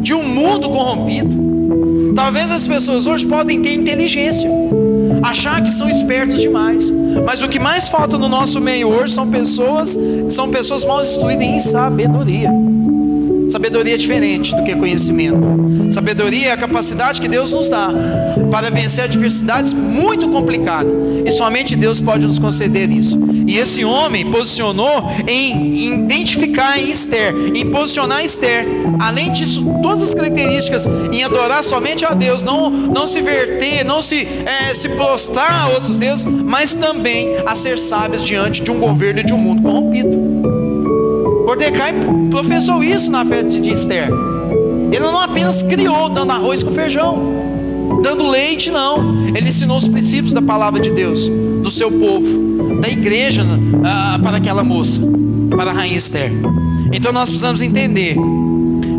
de 0.00 0.14
um 0.14 0.22
mundo 0.22 0.68
corrompido. 0.70 2.14
Talvez 2.14 2.50
as 2.50 2.66
pessoas 2.66 3.06
hoje 3.06 3.26
podem 3.26 3.62
ter 3.62 3.74
inteligência, 3.74 4.50
achar 5.22 5.62
que 5.62 5.70
são 5.70 5.88
espertos 5.88 6.40
demais, 6.40 6.90
mas 7.24 7.42
o 7.42 7.48
que 7.48 7.58
mais 7.58 7.88
falta 7.88 8.16
no 8.16 8.28
nosso 8.28 8.60
meio 8.60 8.88
hoje 8.88 9.14
são 9.14 9.28
pessoas, 9.28 9.96
são 10.30 10.48
pessoas 10.48 10.84
mal 10.84 11.00
instruídas 11.00 11.46
em 11.46 11.58
sabedoria. 11.60 12.50
Sabedoria 13.48 13.94
é 13.94 13.96
diferente 13.96 14.54
do 14.54 14.62
que 14.62 14.74
conhecimento. 14.74 15.38
Sabedoria 15.90 16.48
é 16.48 16.52
a 16.52 16.56
capacidade 16.56 17.20
que 17.20 17.28
Deus 17.28 17.52
nos 17.52 17.68
dá 17.68 17.90
para 18.50 18.70
vencer 18.70 19.04
adversidades 19.04 19.72
muito 19.72 20.28
complicadas. 20.28 20.92
E 21.24 21.30
somente 21.30 21.74
Deus 21.74 22.00
pode 22.00 22.26
nos 22.26 22.38
conceder 22.38 22.90
isso. 22.90 23.18
E 23.46 23.58
esse 23.58 23.84
homem 23.84 24.30
posicionou 24.30 25.10
em 25.26 25.94
identificar 25.94 26.78
em 26.78 26.90
Esther, 26.90 27.34
em 27.54 27.70
posicionar 27.70 28.22
Esther. 28.22 28.66
Além 28.98 29.32
disso, 29.32 29.64
todas 29.82 30.02
as 30.02 30.14
características 30.14 30.86
em 31.12 31.24
adorar 31.24 31.64
somente 31.64 32.04
a 32.04 32.12
Deus, 32.12 32.42
não, 32.42 32.68
não 32.68 33.06
se 33.06 33.22
verter, 33.22 33.84
não 33.84 34.02
se, 34.02 34.26
é, 34.44 34.74
se 34.74 34.90
prostrar 34.90 35.62
a 35.62 35.68
outros 35.68 35.96
deuses, 35.96 36.26
mas 36.26 36.74
também 36.74 37.36
a 37.46 37.54
ser 37.54 37.78
sábios 37.78 38.22
diante 38.22 38.62
de 38.62 38.70
um 38.70 38.78
governo 38.78 39.20
e 39.20 39.24
de 39.24 39.32
um 39.32 39.38
mundo 39.38 39.62
corrompido. 39.62 40.57
Mordecai 41.48 41.94
professou 42.30 42.84
isso 42.84 43.10
na 43.10 43.24
fé 43.24 43.42
de 43.42 43.70
Esther. 43.70 44.10
Ele 44.92 45.00
não 45.00 45.18
apenas 45.18 45.62
criou 45.62 46.10
dando 46.10 46.30
arroz 46.30 46.62
com 46.62 46.72
feijão, 46.72 47.22
dando 48.02 48.28
leite, 48.28 48.70
não. 48.70 49.26
Ele 49.34 49.48
ensinou 49.48 49.78
os 49.78 49.88
princípios 49.88 50.34
da 50.34 50.42
palavra 50.42 50.78
de 50.78 50.90
Deus, 50.90 51.26
do 51.26 51.70
seu 51.70 51.90
povo, 51.90 52.76
da 52.82 52.90
igreja 52.90 53.44
uh, 53.44 54.22
para 54.22 54.36
aquela 54.36 54.62
moça, 54.62 55.00
para 55.48 55.70
a 55.70 55.72
rainha 55.72 55.96
Esther. 55.96 56.30
Então 56.92 57.14
nós 57.14 57.30
precisamos 57.30 57.62
entender 57.62 58.14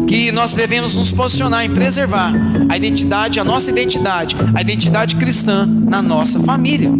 que 0.07 0.31
nós 0.31 0.55
devemos 0.55 0.95
nos 0.95 1.11
posicionar 1.11 1.63
em 1.63 1.69
preservar 1.69 2.33
a 2.67 2.75
identidade, 2.75 3.39
a 3.39 3.43
nossa 3.43 3.69
identidade, 3.69 4.35
a 4.55 4.61
identidade 4.61 5.17
cristã 5.17 5.67
na 5.67 6.01
nossa 6.01 6.39
família. 6.39 6.91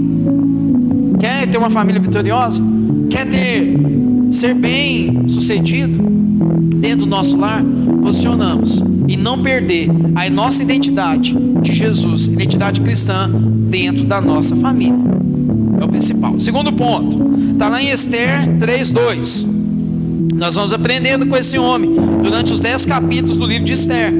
Quer 1.19 1.47
ter 1.47 1.57
uma 1.57 1.71
família 1.71 1.99
vitoriosa? 1.99 2.61
Quer 3.09 3.27
ter 3.27 3.98
ser 4.31 4.53
bem 4.53 5.27
sucedido 5.27 6.03
dentro 6.79 6.99
do 6.99 7.05
nosso 7.05 7.37
lar, 7.37 7.63
posicionamos 8.01 8.81
e 9.07 9.17
não 9.17 9.41
perder 9.41 9.89
a 10.15 10.29
nossa 10.29 10.61
identidade 10.61 11.35
de 11.61 11.73
Jesus, 11.73 12.27
identidade 12.27 12.81
cristã 12.81 13.29
dentro 13.69 14.03
da 14.03 14.21
nossa 14.21 14.55
família. 14.55 14.99
É 15.79 15.83
o 15.83 15.87
principal. 15.87 16.39
Segundo 16.39 16.71
ponto, 16.71 17.51
está 17.51 17.69
lá 17.69 17.81
em 17.81 17.89
Esther 17.89 18.57
3:2. 18.59 19.47
Nós 20.35 20.55
vamos 20.55 20.71
aprendendo 20.71 21.25
com 21.25 21.35
esse 21.35 21.57
homem 21.57 21.95
durante 22.23 22.53
os 22.53 22.59
dez 22.59 22.85
capítulos 22.85 23.35
do 23.35 23.45
livro 23.45 23.65
de 23.65 23.73
Esther. 23.73 24.13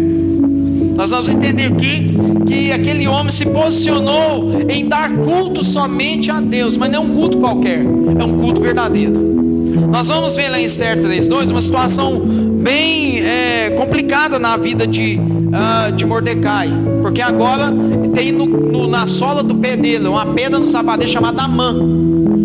Nós 0.96 1.12
vamos 1.12 1.30
entender 1.30 1.74
que, 1.76 2.12
que 2.46 2.72
aquele 2.74 3.08
homem 3.08 3.32
se 3.32 3.46
posicionou 3.46 4.52
em 4.70 4.86
dar 4.88 5.10
culto 5.14 5.64
somente 5.64 6.30
a 6.30 6.42
Deus, 6.42 6.76
mas 6.76 6.90
não 6.90 7.04
é 7.04 7.06
um 7.06 7.16
culto 7.16 7.38
qualquer, 7.38 7.80
é 7.80 8.24
um 8.26 8.38
culto 8.38 8.62
verdadeiro. 8.62 9.39
Nós 9.88 10.08
vamos 10.08 10.36
ver 10.36 10.50
lá 10.50 10.60
em 10.60 10.66
Esther 10.66 10.98
3,2 10.98 11.52
uma 11.52 11.62
situação 11.62 12.20
bem 12.20 13.22
é, 13.22 13.70
complicada 13.72 14.38
na 14.38 14.58
vida 14.58 14.86
de, 14.86 15.20
uh, 15.20 15.92
de 15.92 16.06
Mordecai, 16.06 16.70
porque 17.02 17.22
agora 17.22 17.74
tem 18.14 18.32
no, 18.32 18.46
no, 18.46 18.88
na 18.88 19.08
sola 19.08 19.42
do 19.42 19.56
pé 19.56 19.78
dele 19.78 20.08
uma 20.08 20.26
pedra 20.26 20.60
no 20.60 20.68
sapateiro 20.68 21.12
chamada 21.12 21.44
Amã. 21.44 21.76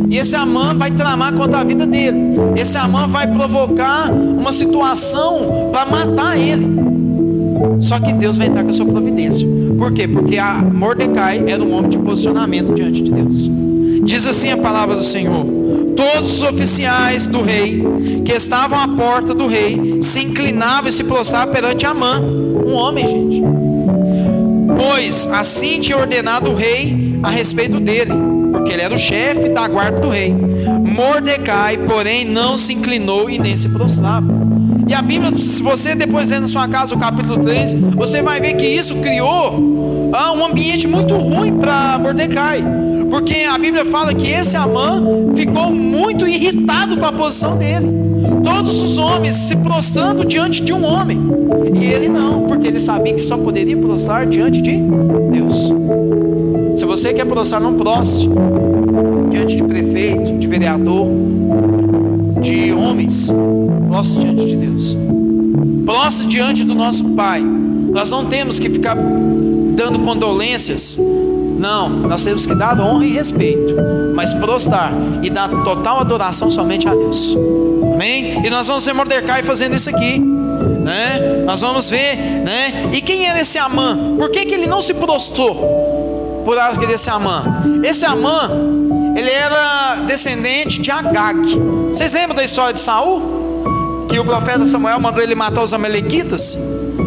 E 0.09 0.19
esse 0.19 0.37
Amã 0.37 0.75
vai 0.75 0.91
tramar 0.91 1.33
contra 1.35 1.61
a 1.61 1.65
vida 1.65 1.87
dele. 1.87 2.19
Esse 2.57 2.79
Amã 2.79 3.09
vai 3.09 3.27
provocar 3.27 4.11
uma 4.13 4.53
situação 4.53 5.71
para 5.73 5.87
matar 5.87 6.39
ele. 6.39 6.85
Só 7.81 7.99
que 7.99 8.13
Deus 8.13 8.37
vai 8.37 8.47
entrar 8.47 8.63
com 8.63 8.71
a 8.71 8.73
sua 8.73 8.87
providência. 8.87 9.47
Por 9.77 9.93
quê? 9.93 10.07
Porque 10.07 10.37
Mordecai 10.73 11.43
era 11.47 11.63
um 11.63 11.75
homem 11.75 11.91
de 11.91 11.99
posicionamento 11.99 12.73
diante 12.75 13.03
de 13.03 13.11
Deus. 13.11 13.51
Diz 14.05 14.27
assim 14.27 14.51
a 14.51 14.57
palavra 14.57 14.95
do 14.95 15.03
Senhor: 15.03 15.45
Todos 16.13 16.37
os 16.37 16.43
oficiais 16.43 17.27
do 17.29 17.41
rei 17.41 17.83
que 18.27 18.33
estavam 18.33 18.79
à 18.79 18.87
porta 18.87 19.35
do 19.35 19.47
rei 19.47 20.01
se 20.03 20.21
inclinavam 20.23 20.91
e 20.91 20.93
se 20.93 21.03
prostravam 21.03 21.55
perante 21.55 21.87
Amã, 21.87 22.21
um 22.21 22.75
homem, 22.75 23.07
gente. 23.07 23.43
Pois 24.77 25.27
assim 25.27 25.81
tinha 25.81 25.97
ordenado 25.97 26.51
o 26.51 26.55
rei 26.55 27.19
a 27.23 27.31
respeito 27.31 27.81
dele, 27.81 28.13
porque 28.53 28.73
ele 28.73 28.83
era 28.83 28.95
o 28.95 28.99
chefe 28.99 29.49
da 29.49 29.67
guarda 29.67 30.01
do 30.01 30.11
rei. 30.11 30.35
Mordecai, 30.35 31.79
porém, 31.79 32.27
não 32.27 32.59
se 32.59 32.75
inclinou 32.75 33.31
e 33.31 33.39
nem 33.39 33.57
se 33.57 33.69
prostrava. 33.71 34.27
E 34.87 34.93
a 34.93 35.01
Bíblia, 35.01 35.35
se 35.35 35.63
você 35.63 35.95
depois 35.95 36.29
ler 36.29 36.41
na 36.41 36.47
sua 36.47 36.69
casa 36.69 36.95
o 36.95 36.99
capítulo 36.99 37.39
3, 37.39 37.73
você 37.97 38.21
vai 38.21 38.41
ver 38.43 38.55
que 38.55 38.67
isso 38.67 38.97
criou 38.97 40.11
ah, 40.13 40.33
um 40.33 40.45
ambiente 40.45 40.87
muito 40.87 41.17
ruim 41.17 41.57
para 41.57 41.99
Mordecai. 41.99 42.63
Porque 43.15 43.45
a 43.45 43.57
Bíblia 43.57 43.85
fala 43.85 44.13
que 44.13 44.27
esse 44.27 44.57
Amã 44.57 45.01
ficou 45.37 45.71
muito 45.71 46.27
irritado 46.27 46.97
com 46.97 47.07
a 47.07 47.13
posição 47.13 47.57
dele. 47.57 47.87
Todos 48.43 48.83
os 48.83 48.99
homens 48.99 49.37
se 49.37 49.55
prostrando 49.55 50.25
diante 50.25 50.65
de 50.65 50.73
um 50.73 50.85
homem. 50.85 51.21
E 51.81 51.85
ele 51.85 52.09
não, 52.09 52.43
porque 52.49 52.67
ele 52.67 52.81
sabia 52.81 53.15
que 53.15 53.21
só 53.21 53.37
poderia 53.39 53.77
prostrar 53.77 54.27
diante 54.27 54.61
de 54.61 54.73
Deus. 55.31 55.73
Se 56.75 56.85
você 56.85 57.15
quer 57.15 57.25
prostrar, 57.25 57.61
não 57.61 57.75
prostre 57.75 58.29
diante 59.31 59.55
de 59.55 59.63
prefeito, 59.63 60.37
de 60.37 60.49
vereador, 60.49 61.07
de 62.41 62.73
homens, 62.73 63.33
prostre 63.91 64.23
diante 64.23 64.45
de 64.45 64.57
Deus. 64.57 64.97
Prostre 65.85 66.27
diante 66.27 66.65
do 66.65 66.75
nosso 66.75 67.05
Pai. 67.11 67.41
Nós 67.93 68.11
não 68.11 68.25
temos 68.25 68.59
que 68.59 68.69
ficar 68.69 68.97
dando 69.77 70.01
condolências. 70.01 70.99
Não, 71.59 71.89
nós 71.89 72.23
temos 72.23 72.47
que 72.47 72.55
dar 72.55 72.79
honra 72.81 73.05
e 73.05 73.11
respeito, 73.11 73.75
mas 74.15 74.35
prostrar 74.35 74.93
e 75.23 75.31
dar 75.31 75.49
total 75.49 76.01
adoração 76.01 76.51
somente 76.51 76.89
a 76.89 76.95
Deus. 76.95 77.37
Amém? 77.95 78.45
E 78.45 78.51
nós 78.51 78.67
vamos 78.67 78.85
ver 78.85 78.93
Mordecai 78.93 79.43
fazendo 79.43 79.75
isso 79.75 79.89
aqui. 79.89 80.19
Né? 80.19 81.45
Nós 81.47 81.61
vamos 81.61 81.89
ver, 81.89 82.17
né? 82.17 82.91
E 82.93 83.01
quem 83.01 83.27
era 83.27 83.41
esse 83.41 83.59
Amã? 83.59 84.17
Por 84.19 84.31
que, 84.31 84.45
que 84.45 84.55
ele 84.55 84.67
não 84.67 84.83
se 84.83 84.93
prostrou 84.93 86.43
por 86.45 86.55
causa 86.57 86.77
desse 86.87 87.09
Amã? 87.09 87.45
Esse 87.83 88.05
Amã 88.05 88.51
ele 89.17 89.31
era 89.31 89.97
descendente 90.07 90.83
de 90.83 90.91
Agag. 90.91 91.39
Vocês 91.89 92.13
lembram 92.13 92.35
da 92.35 92.45
história 92.45 92.75
de 92.75 92.81
Saul? 92.81 94.07
Que 94.11 94.19
o 94.19 94.25
profeta 94.25 94.67
Samuel 94.67 95.01
mandou 95.01 95.23
ele 95.23 95.35
matar 95.35 95.63
os 95.63 95.73
amalequitas? 95.73 96.59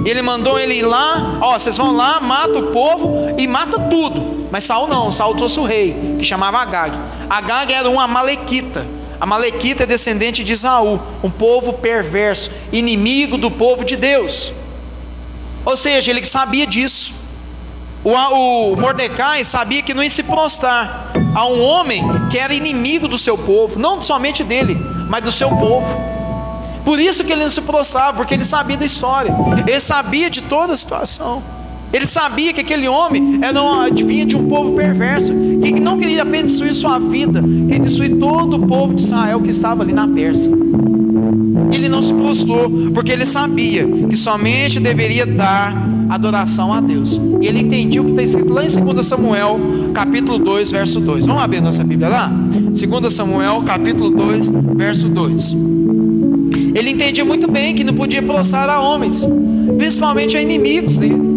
Ele 0.05 0.21
mandou 0.21 0.57
ele 0.57 0.75
ir 0.75 0.83
lá, 0.83 1.37
ó, 1.41 1.59
vocês 1.59 1.77
vão 1.77 1.95
lá, 1.95 2.19
mata 2.21 2.59
o 2.59 2.63
povo 2.67 3.35
e 3.37 3.47
mata 3.47 3.79
tudo. 3.81 4.36
Mas 4.51 4.63
Saul 4.63 4.87
não, 4.87 5.11
Saul 5.11 5.35
trouxe 5.35 5.59
o 5.59 5.65
rei, 5.65 6.15
que 6.17 6.23
chamava 6.25 6.59
Agag. 6.59 6.97
Agag 7.29 7.73
era 7.73 7.89
um 7.89 7.99
amalequita. 7.99 8.85
Amalequita 9.19 9.83
é 9.83 9.85
descendente 9.85 10.43
de 10.43 10.55
Saul, 10.55 10.99
um 11.23 11.29
povo 11.29 11.73
perverso, 11.73 12.51
inimigo 12.71 13.37
do 13.37 13.49
povo 13.49 13.83
de 13.83 13.95
Deus. 13.95 14.53
Ou 15.65 15.75
seja, 15.75 16.11
ele 16.11 16.23
sabia 16.23 16.67
disso. 16.67 17.13
O, 18.03 18.11
o 18.11 18.77
Mordecai 18.79 19.43
sabia 19.43 19.81
que 19.81 19.93
não 19.93 20.03
ia 20.03 20.09
se 20.09 20.23
prostrar 20.23 21.11
a 21.35 21.45
um 21.47 21.61
homem 21.61 22.03
que 22.29 22.37
era 22.37 22.53
inimigo 22.53 23.07
do 23.07 23.17
seu 23.17 23.37
povo, 23.37 23.77
não 23.77 24.01
somente 24.01 24.43
dele, 24.43 24.77
mas 25.09 25.23
do 25.23 25.31
seu 25.31 25.49
povo. 25.49 25.87
Por 26.85 26.99
isso 26.99 27.23
que 27.25 27.33
ele 27.33 27.43
não 27.43 27.49
se 27.49 27.61
prostrava, 27.61 28.15
porque 28.15 28.33
ele 28.33 28.45
sabia 28.45 28.77
da 28.77 28.85
história, 28.85 29.35
ele 29.67 29.79
sabia 29.79 30.29
de 30.29 30.41
toda 30.41 30.71
a 30.71 30.77
situação. 30.77 31.43
Ele 31.91 32.05
sabia 32.05 32.53
que 32.53 32.61
aquele 32.61 32.87
homem 32.87 33.39
era 33.41 33.61
um, 33.61 33.93
vinha 34.05 34.25
de 34.25 34.35
um 34.35 34.47
povo 34.47 34.73
perverso, 34.73 35.33
que 35.63 35.79
não 35.79 35.97
queria 35.97 36.23
apenas 36.23 36.51
destruir 36.51 36.73
sua 36.73 36.99
vida, 36.99 37.41
queria 37.41 37.79
destruir 37.79 38.15
todo 38.17 38.57
o 38.57 38.67
povo 38.67 38.93
de 38.93 39.03
Israel 39.03 39.41
que 39.41 39.49
estava 39.49 39.83
ali 39.83 39.93
na 39.93 40.07
Pérsia. 40.07 40.51
Ele 41.71 41.87
não 41.87 42.01
se 42.01 42.13
prostrou, 42.13 42.69
porque 42.93 43.11
ele 43.11 43.25
sabia 43.25 43.85
que 43.85 44.17
somente 44.17 44.79
deveria 44.79 45.25
dar 45.25 45.73
adoração 46.09 46.73
a 46.73 46.81
Deus. 46.81 47.19
E 47.41 47.47
ele 47.47 47.61
entendia 47.61 48.01
o 48.01 48.05
que 48.05 48.11
está 48.11 48.23
escrito 48.23 48.53
lá 48.53 48.63
em 48.65 48.69
2 48.69 49.05
Samuel, 49.05 49.59
capítulo 49.93 50.39
2, 50.39 50.71
verso 50.71 50.99
2. 50.99 51.25
Vamos 51.25 51.43
abrir 51.43 51.61
nossa 51.61 51.83
Bíblia 51.83 52.09
lá? 52.09 52.27
2 52.27 53.13
Samuel, 53.13 53.63
capítulo 53.65 54.09
2, 54.09 54.49
verso 54.75 55.09
2. 55.09 55.55
Ele 56.75 56.91
entendia 56.91 57.25
muito 57.25 57.49
bem 57.49 57.73
que 57.73 57.83
não 57.83 57.93
podia 57.93 58.21
prostrar 58.21 58.69
a 58.69 58.79
homens, 58.79 59.27
principalmente 59.77 60.37
a 60.37 60.41
inimigos 60.41 60.97
dele. 60.97 61.36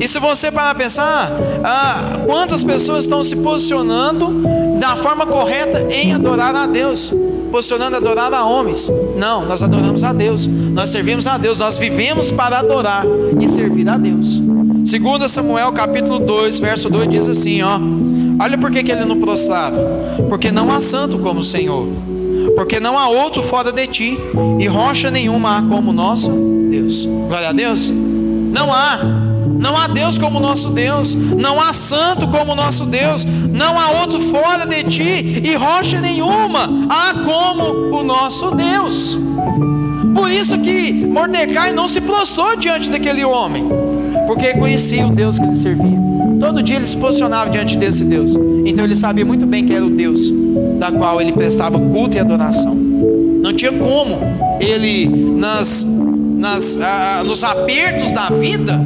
E 0.00 0.06
se 0.06 0.18
você 0.18 0.50
parar 0.50 0.70
a 0.70 0.74
pensar, 0.74 1.32
ah, 1.64 2.20
quantas 2.26 2.62
pessoas 2.62 3.04
estão 3.04 3.24
se 3.24 3.36
posicionando 3.36 4.42
da 4.78 4.94
forma 4.94 5.26
correta 5.26 5.86
em 5.90 6.12
adorar 6.12 6.54
a 6.54 6.66
Deus? 6.66 7.12
posicionando 7.48 7.96
adorar 7.96 8.32
a 8.32 8.44
homens. 8.44 8.90
Não, 9.16 9.46
nós 9.46 9.62
adoramos 9.62 10.04
a 10.04 10.12
Deus. 10.12 10.46
Nós 10.46 10.90
servimos 10.90 11.26
a 11.26 11.36
Deus. 11.38 11.58
Nós 11.58 11.78
vivemos 11.78 12.30
para 12.30 12.58
adorar 12.58 13.04
e 13.40 13.48
servir 13.48 13.88
a 13.88 13.96
Deus. 13.96 14.38
2 14.38 15.30
Samuel 15.30 15.72
capítulo 15.72 16.18
2, 16.18 16.60
verso 16.60 16.88
2 16.88 17.08
diz 17.08 17.28
assim, 17.28 17.62
ó. 17.62 17.78
Olha 18.40 18.56
por 18.56 18.70
que 18.70 18.90
ele 18.90 19.04
não 19.04 19.18
prostrava. 19.18 19.78
Porque 20.28 20.52
não 20.52 20.70
há 20.70 20.80
santo 20.80 21.18
como 21.18 21.40
o 21.40 21.44
Senhor. 21.44 21.88
Porque 22.54 22.78
não 22.80 22.98
há 22.98 23.08
outro 23.08 23.42
fora 23.42 23.72
de 23.72 23.86
ti. 23.86 24.18
E 24.58 24.66
rocha 24.66 25.10
nenhuma 25.10 25.58
há 25.58 25.62
como 25.62 25.92
nosso 25.92 26.30
Deus. 26.70 27.04
Glória 27.04 27.48
a 27.48 27.52
Deus. 27.52 27.90
Não 27.90 28.72
há. 28.72 29.27
Não 29.58 29.76
há 29.76 29.88
Deus 29.88 30.18
como 30.18 30.40
nosso 30.40 30.70
Deus, 30.70 31.14
não 31.14 31.60
há 31.60 31.72
santo 31.72 32.26
como 32.28 32.54
nosso 32.54 32.84
Deus, 32.84 33.24
não 33.24 33.78
há 33.78 34.00
outro 34.00 34.20
fora 34.30 34.66
de 34.66 34.84
ti, 34.84 35.42
e 35.44 35.54
rocha 35.54 36.00
nenhuma 36.00 36.68
há 36.88 37.24
como 37.24 37.96
o 37.96 38.02
nosso 38.02 38.52
Deus. 38.52 39.18
Por 40.14 40.30
isso 40.30 40.58
que 40.58 40.92
Mordecai 40.92 41.72
não 41.72 41.88
se 41.88 42.00
prostrou 42.00 42.56
diante 42.56 42.90
daquele 42.90 43.24
homem, 43.24 43.66
porque 44.26 44.54
conhecia 44.54 45.06
o 45.06 45.10
Deus 45.10 45.38
que 45.38 45.44
ele 45.44 45.56
servia. 45.56 45.98
Todo 46.40 46.62
dia 46.62 46.76
ele 46.76 46.86
se 46.86 46.96
posicionava 46.96 47.50
diante 47.50 47.76
desse 47.76 48.04
Deus. 48.04 48.34
Então 48.64 48.84
ele 48.84 48.94
sabia 48.94 49.24
muito 49.24 49.44
bem 49.46 49.64
que 49.66 49.72
era 49.72 49.84
o 49.84 49.90
Deus 49.90 50.30
da 50.78 50.92
qual 50.92 51.20
ele 51.20 51.32
prestava 51.32 51.78
culto 51.78 52.16
e 52.16 52.20
adoração. 52.20 52.74
Não 52.74 53.52
tinha 53.52 53.72
como 53.72 54.18
ele, 54.60 55.08
nas, 55.08 55.84
nas, 55.84 56.78
ah, 56.80 57.22
nos 57.24 57.42
apertos 57.42 58.12
da 58.12 58.28
vida, 58.30 58.80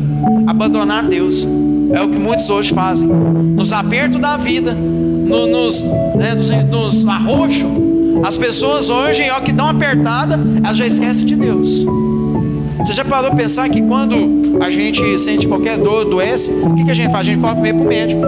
abandonar 0.62 1.04
Deus. 1.04 1.46
É 1.92 2.00
o 2.00 2.08
que 2.08 2.18
muitos 2.18 2.48
hoje 2.48 2.72
fazem. 2.72 3.08
Nos 3.08 3.72
apertos 3.72 4.20
da 4.20 4.36
vida, 4.36 4.72
no, 4.72 5.46
nos, 5.46 5.82
né, 5.82 6.34
nos, 6.34 6.50
nos 7.02 7.04
as 8.24 8.36
pessoas 8.36 8.88
hoje, 8.88 9.28
ó, 9.30 9.40
que 9.40 9.52
dão 9.52 9.68
apertada, 9.68 10.38
elas 10.64 10.76
já 10.76 10.86
esquecem 10.86 11.26
de 11.26 11.34
Deus. 11.34 11.84
Você 12.78 12.92
já 12.92 13.04
parou 13.04 13.30
a 13.30 13.34
pensar 13.34 13.68
que 13.68 13.82
quando 13.82 14.58
a 14.60 14.70
gente 14.70 15.18
sente 15.18 15.48
qualquer 15.48 15.76
dor, 15.78 16.04
doença, 16.04 16.50
o 16.52 16.74
que, 16.74 16.84
que 16.84 16.90
a 16.90 16.94
gente 16.94 17.10
faz? 17.10 17.26
A 17.26 17.30
gente 17.30 17.40
pode 17.40 17.60
ir 17.60 17.74
para 17.74 17.82
o 17.82 17.88
médico, 17.88 18.22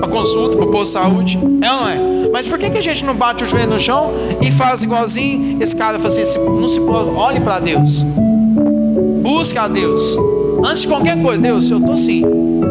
para 0.00 0.08
consulta, 0.08 0.56
para 0.56 0.64
o 0.64 0.70
posto 0.70 0.84
de 0.84 1.04
saúde. 1.04 1.38
É 1.60 1.70
ou 1.70 1.80
não 1.80 1.88
é? 1.88 2.28
Mas 2.32 2.46
por 2.46 2.58
que, 2.58 2.70
que 2.70 2.78
a 2.78 2.82
gente 2.82 3.04
não 3.04 3.14
bate 3.14 3.44
o 3.44 3.46
joelho 3.46 3.70
no 3.70 3.78
chão 3.78 4.12
e 4.40 4.50
faz 4.50 4.82
igualzinho 4.82 5.62
esse 5.62 5.76
cara 5.76 5.98
faz 5.98 6.18
assim, 6.18 6.38
não 6.38 6.68
se 6.68 6.80
olhe 6.80 7.40
para 7.40 7.60
Deus. 7.60 8.02
Busca 9.22 9.62
a 9.62 9.68
Deus. 9.68 10.16
Antes 10.64 10.82
de 10.82 10.88
qualquer 10.88 11.20
coisa, 11.20 11.42
Deus, 11.42 11.70
eu 11.70 11.78
estou 11.78 11.96
sim. 11.96 12.22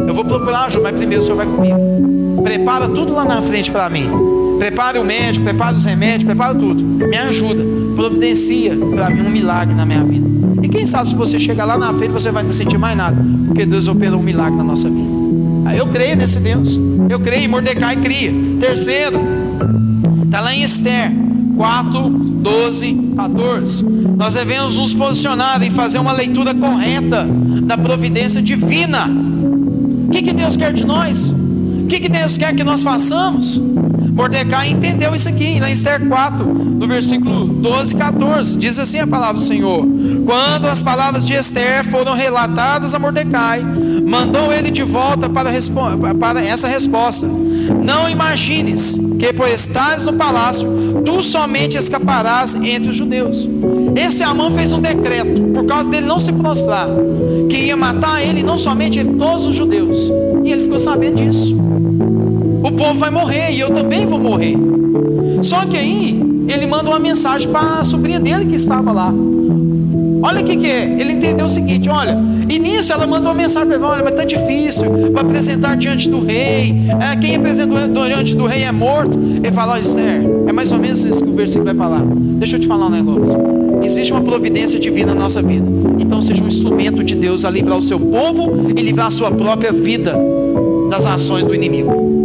Eu 0.06 0.14
vou 0.14 0.24
procurar 0.24 0.64
ajuda, 0.64 0.84
mas 0.84 0.96
primeiro 0.96 1.22
o 1.22 1.26
Senhor 1.26 1.36
vai 1.36 1.46
comigo. 1.46 2.42
Prepara 2.42 2.88
tudo 2.88 3.12
lá 3.12 3.24
na 3.24 3.42
frente 3.42 3.70
para 3.70 3.88
mim. 3.90 4.08
Prepara 4.58 5.00
o 5.00 5.04
médico, 5.04 5.44
prepara 5.44 5.76
os 5.76 5.84
remédios, 5.84 6.24
prepara 6.24 6.54
tudo. 6.54 6.82
Me 6.82 7.16
ajuda. 7.16 7.62
Providencia 7.94 8.76
para 8.76 9.10
mim 9.10 9.22
um 9.22 9.30
milagre 9.30 9.74
na 9.74 9.84
minha 9.84 10.04
vida. 10.04 10.26
E 10.62 10.68
quem 10.68 10.86
sabe 10.86 11.10
se 11.10 11.16
você 11.16 11.38
chegar 11.38 11.64
lá 11.64 11.78
na 11.78 11.92
frente, 11.94 12.12
você 12.12 12.30
vai 12.30 12.42
não 12.42 12.52
sentir 12.52 12.78
mais 12.78 12.96
nada. 12.96 13.16
Porque 13.46 13.64
Deus 13.66 13.88
operou 13.88 14.20
um 14.20 14.22
milagre 14.22 14.56
na 14.56 14.64
nossa 14.64 14.88
vida. 14.88 15.16
Aí 15.66 15.78
eu 15.78 15.86
creio 15.88 16.16
nesse 16.16 16.38
Deus. 16.38 16.78
Eu 17.08 17.20
creio, 17.20 17.48
Mordecai 17.50 17.96
cria. 17.96 18.32
Terceiro, 18.60 19.20
está 20.24 20.40
lá 20.40 20.54
em 20.54 20.62
Esther 20.62 21.25
4, 21.56 22.08
12, 22.08 23.12
14. 23.16 23.82
Nós 24.16 24.34
devemos 24.34 24.76
nos 24.76 24.94
posicionar 24.94 25.62
em 25.62 25.70
fazer 25.70 25.98
uma 25.98 26.12
leitura 26.12 26.54
correta 26.54 27.26
da 27.62 27.76
providência 27.76 28.42
divina. 28.42 29.06
O 30.06 30.10
que, 30.10 30.22
que 30.22 30.32
Deus 30.32 30.56
quer 30.56 30.72
de 30.72 30.84
nós? 30.84 31.30
O 31.30 31.86
que, 31.88 32.00
que 32.00 32.08
Deus 32.08 32.36
quer 32.36 32.54
que 32.54 32.64
nós 32.64 32.82
façamos? 32.82 33.60
Mordecai 34.12 34.70
entendeu 34.70 35.14
isso 35.14 35.28
aqui, 35.28 35.60
na 35.60 35.70
Esther 35.70 36.00
4, 36.08 36.46
no 36.46 36.86
versículo 36.88 37.46
12 37.46 37.94
e 37.94 37.98
14. 37.98 38.56
Diz 38.56 38.78
assim 38.78 38.98
a 38.98 39.06
palavra 39.06 39.34
do 39.34 39.42
Senhor: 39.42 39.86
Quando 40.24 40.66
as 40.66 40.80
palavras 40.80 41.24
de 41.24 41.34
Esther 41.34 41.84
foram 41.84 42.14
relatadas 42.14 42.94
a 42.94 42.98
Mordecai, 42.98 43.60
mandou 44.08 44.52
ele 44.52 44.70
de 44.70 44.82
volta 44.82 45.28
para, 45.28 45.50
para 46.18 46.42
essa 46.42 46.66
resposta: 46.66 47.26
Não 47.26 48.08
imagines 48.08 48.96
que, 49.18 49.32
por 49.32 49.48
estares 49.48 50.04
no 50.04 50.12
palácio, 50.12 50.68
tu 51.04 51.22
somente 51.22 51.76
escaparás 51.76 52.54
entre 52.54 52.90
os 52.90 52.96
judeus. 52.96 53.48
Esse 53.94 54.22
Amã 54.22 54.50
fez 54.50 54.72
um 54.72 54.80
decreto, 54.80 55.40
por 55.54 55.64
causa 55.64 55.88
dele 55.90 56.06
não 56.06 56.20
se 56.20 56.32
prostrar, 56.32 56.88
que 57.48 57.56
ia 57.56 57.76
matar 57.76 58.22
ele, 58.22 58.42
não 58.42 58.58
somente 58.58 58.98
ele, 58.98 59.14
todos 59.14 59.46
os 59.46 59.54
judeus. 59.54 60.10
E 60.44 60.52
ele 60.52 60.64
ficou 60.64 60.80
sabendo 60.80 61.16
disso 61.16 61.56
o 62.66 62.72
povo 62.72 62.94
vai 62.94 63.10
morrer 63.10 63.52
e 63.52 63.60
eu 63.60 63.70
também 63.70 64.06
vou 64.06 64.18
morrer. 64.18 64.56
Só 65.42 65.64
que 65.64 65.76
aí 65.76 66.20
ele 66.48 66.66
manda 66.66 66.90
uma 66.90 66.98
mensagem 66.98 67.50
para 67.50 67.80
a 67.80 67.84
sobrinha 67.84 68.18
dele 68.18 68.46
que 68.46 68.56
estava 68.56 68.92
lá. 68.92 69.12
Olha 70.26 70.40
o 70.40 70.44
que, 70.44 70.56
que 70.56 70.66
é. 70.66 70.84
Ele 70.98 71.12
entendeu 71.12 71.46
o 71.46 71.48
seguinte: 71.48 71.88
olha, 71.88 72.18
e 72.48 72.58
nisso 72.58 72.92
ela 72.92 73.06
mandou 73.06 73.30
uma 73.30 73.42
mensagem 73.42 73.68
para 73.68 73.76
ele: 73.76 73.84
olha, 73.84 74.02
mas 74.02 74.12
está 74.12 74.24
difícil 74.24 74.84
para 75.12 75.20
apresentar 75.20 75.76
diante 75.76 76.10
do 76.10 76.18
rei. 76.18 76.74
É, 77.00 77.16
quem 77.16 77.36
apresenta 77.36 77.88
diante 77.88 78.34
do 78.34 78.44
rei 78.44 78.64
é 78.64 78.72
morto. 78.72 79.16
Ele 79.16 79.52
fala: 79.52 79.74
olha, 79.74 79.82
Esther, 79.82 80.22
é 80.48 80.52
mais 80.52 80.72
ou 80.72 80.78
menos 80.80 81.04
isso 81.04 81.24
que 81.24 81.30
o 81.30 81.34
versículo 81.34 81.66
vai 81.66 81.74
falar. 81.76 82.02
Deixa 82.04 82.56
eu 82.56 82.60
te 82.60 82.66
falar 82.66 82.86
um 82.86 82.90
negócio. 82.90 83.38
Existe 83.84 84.12
uma 84.12 84.22
providência 84.22 84.80
divina 84.80 85.14
na 85.14 85.22
nossa 85.22 85.40
vida. 85.40 85.66
Então 86.00 86.20
seja 86.20 86.42
um 86.42 86.48
instrumento 86.48 87.04
de 87.04 87.14
Deus 87.14 87.44
a 87.44 87.50
livrar 87.50 87.78
o 87.78 87.82
seu 87.82 88.00
povo 88.00 88.72
e 88.76 88.82
livrar 88.82 89.06
a 89.06 89.10
sua 89.12 89.30
própria 89.30 89.72
vida 89.72 90.16
das 90.90 91.06
ações 91.06 91.44
do 91.44 91.54
inimigo 91.54 92.16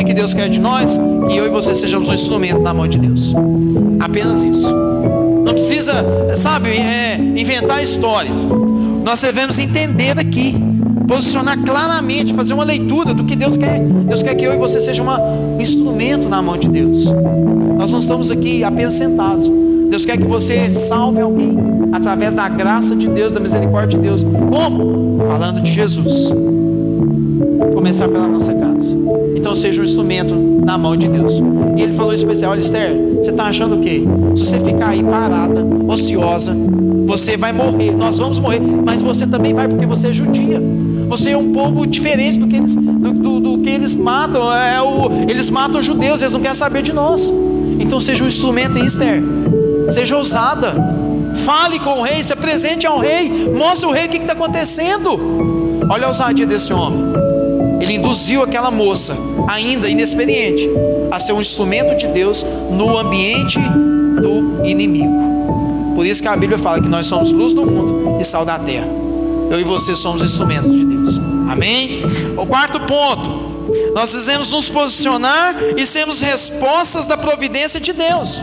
que, 0.00 0.04
que 0.04 0.14
Deus 0.14 0.34
quer 0.34 0.48
de 0.48 0.60
nós? 0.60 0.98
Que 1.28 1.36
eu 1.36 1.46
e 1.46 1.50
você 1.50 1.74
sejamos 1.74 2.08
um 2.08 2.14
instrumento 2.14 2.60
na 2.60 2.72
mão 2.72 2.86
de 2.86 2.98
Deus. 2.98 3.34
Apenas 3.98 4.42
isso. 4.42 4.74
Precisa, 5.80 6.36
sabe, 6.36 6.68
é, 6.68 7.16
inventar 7.16 7.82
histórias. 7.82 8.42
Nós 9.02 9.18
devemos 9.22 9.58
entender 9.58 10.18
aqui, 10.18 10.54
posicionar 11.08 11.58
claramente, 11.64 12.34
fazer 12.34 12.52
uma 12.52 12.64
leitura 12.64 13.14
do 13.14 13.24
que 13.24 13.34
Deus 13.34 13.56
quer. 13.56 13.80
Deus 13.80 14.22
quer 14.22 14.34
que 14.34 14.44
eu 14.44 14.52
e 14.52 14.58
você 14.58 14.78
seja 14.78 15.02
uma, 15.02 15.18
um 15.18 15.58
instrumento 15.58 16.28
na 16.28 16.42
mão 16.42 16.58
de 16.58 16.68
Deus. 16.68 17.10
Nós 17.78 17.92
não 17.92 18.00
estamos 18.00 18.30
aqui 18.30 18.62
apenas 18.62 18.92
sentados. 18.92 19.50
Deus 19.88 20.04
quer 20.04 20.18
que 20.18 20.24
você 20.24 20.70
salve 20.70 21.22
alguém 21.22 21.56
através 21.92 22.34
da 22.34 22.46
graça 22.46 22.94
de 22.94 23.08
Deus, 23.08 23.32
da 23.32 23.40
misericórdia 23.40 23.98
de 23.98 24.06
Deus. 24.06 24.22
Como? 24.22 25.24
Falando 25.26 25.62
de 25.62 25.72
Jesus. 25.72 26.30
Começar 27.72 28.06
pela 28.06 28.28
nossa 28.28 28.52
casa. 28.52 28.94
Então 29.34 29.54
seja 29.54 29.80
um 29.80 29.84
instrumento 29.84 30.34
na 30.62 30.76
mão 30.76 30.94
de 30.94 31.08
Deus. 31.08 31.40
E 31.78 31.80
ele 31.80 31.94
falou 31.94 32.12
especial, 32.12 32.54
Esther, 32.54 33.09
você 33.20 33.30
está 33.30 33.44
achando 33.44 33.76
o 33.76 33.80
quê? 33.80 34.02
Se 34.34 34.46
você 34.46 34.58
ficar 34.58 34.88
aí 34.88 35.02
parada, 35.02 35.66
ociosa, 35.88 36.56
você 37.06 37.36
vai 37.36 37.52
morrer, 37.52 37.94
nós 37.94 38.18
vamos 38.18 38.38
morrer, 38.38 38.60
mas 38.60 39.02
você 39.02 39.26
também 39.26 39.52
vai 39.52 39.68
porque 39.68 39.84
você 39.84 40.08
é 40.08 40.12
judia. 40.12 40.60
Você 41.08 41.30
é 41.30 41.36
um 41.36 41.52
povo 41.52 41.86
diferente 41.86 42.38
do 42.38 42.46
que 42.46 42.56
eles, 42.56 42.76
do, 42.76 43.12
do, 43.12 43.40
do 43.40 43.58
que 43.58 43.68
eles 43.68 43.94
matam. 43.94 44.54
É 44.54 44.80
o, 44.80 45.28
eles 45.28 45.50
matam 45.50 45.82
judeus, 45.82 46.22
eles 46.22 46.32
não 46.32 46.40
querem 46.40 46.56
saber 46.56 46.82
de 46.82 46.92
nós. 46.92 47.32
Então 47.80 47.98
seja 47.98 48.24
um 48.24 48.28
instrumento 48.28 48.78
Esther. 48.78 49.22
Seja 49.88 50.16
ousada. 50.16 50.72
Fale 51.44 51.78
com 51.80 51.98
o 51.98 52.02
rei, 52.02 52.22
se 52.22 52.32
apresente 52.32 52.86
ao 52.86 52.98
rei, 52.98 53.50
mostre 53.54 53.86
ao 53.86 53.92
rei 53.92 54.06
o 54.06 54.08
que 54.08 54.18
está 54.18 54.32
acontecendo. 54.32 55.18
Olha 55.88 56.04
a 56.04 56.08
ousadia 56.08 56.46
desse 56.46 56.72
homem. 56.72 57.02
Ele 57.80 57.94
induziu 57.94 58.42
aquela 58.42 58.70
moça, 58.70 59.16
ainda 59.48 59.88
inexperiente, 59.88 60.68
a 61.10 61.18
ser 61.18 61.32
um 61.32 61.40
instrumento 61.40 61.96
de 61.96 62.06
Deus 62.08 62.44
no 62.70 62.96
ambiente 62.96 63.58
do 63.58 64.64
inimigo. 64.64 65.94
Por 65.94 66.06
isso 66.06 66.22
que 66.22 66.28
a 66.28 66.36
Bíblia 66.36 66.58
fala 66.58 66.80
que 66.80 66.88
nós 66.88 67.06
somos 67.06 67.30
luz 67.30 67.52
do 67.52 67.64
mundo 67.66 68.18
e 68.20 68.24
sal 68.24 68.44
da 68.44 68.58
terra. 68.58 68.88
Eu 69.50 69.60
e 69.60 69.64
você 69.64 69.94
somos 69.94 70.22
instrumentos 70.22 70.70
de 70.70 70.84
Deus. 70.84 71.18
Amém? 71.50 72.02
O 72.36 72.46
quarto 72.46 72.80
ponto. 72.80 73.50
Nós 73.94 74.12
devemos 74.12 74.52
nos 74.52 74.68
posicionar 74.68 75.56
e 75.76 75.84
sermos 75.84 76.20
respostas 76.20 77.06
da 77.06 77.16
providência 77.16 77.80
de 77.80 77.92
Deus. 77.92 78.42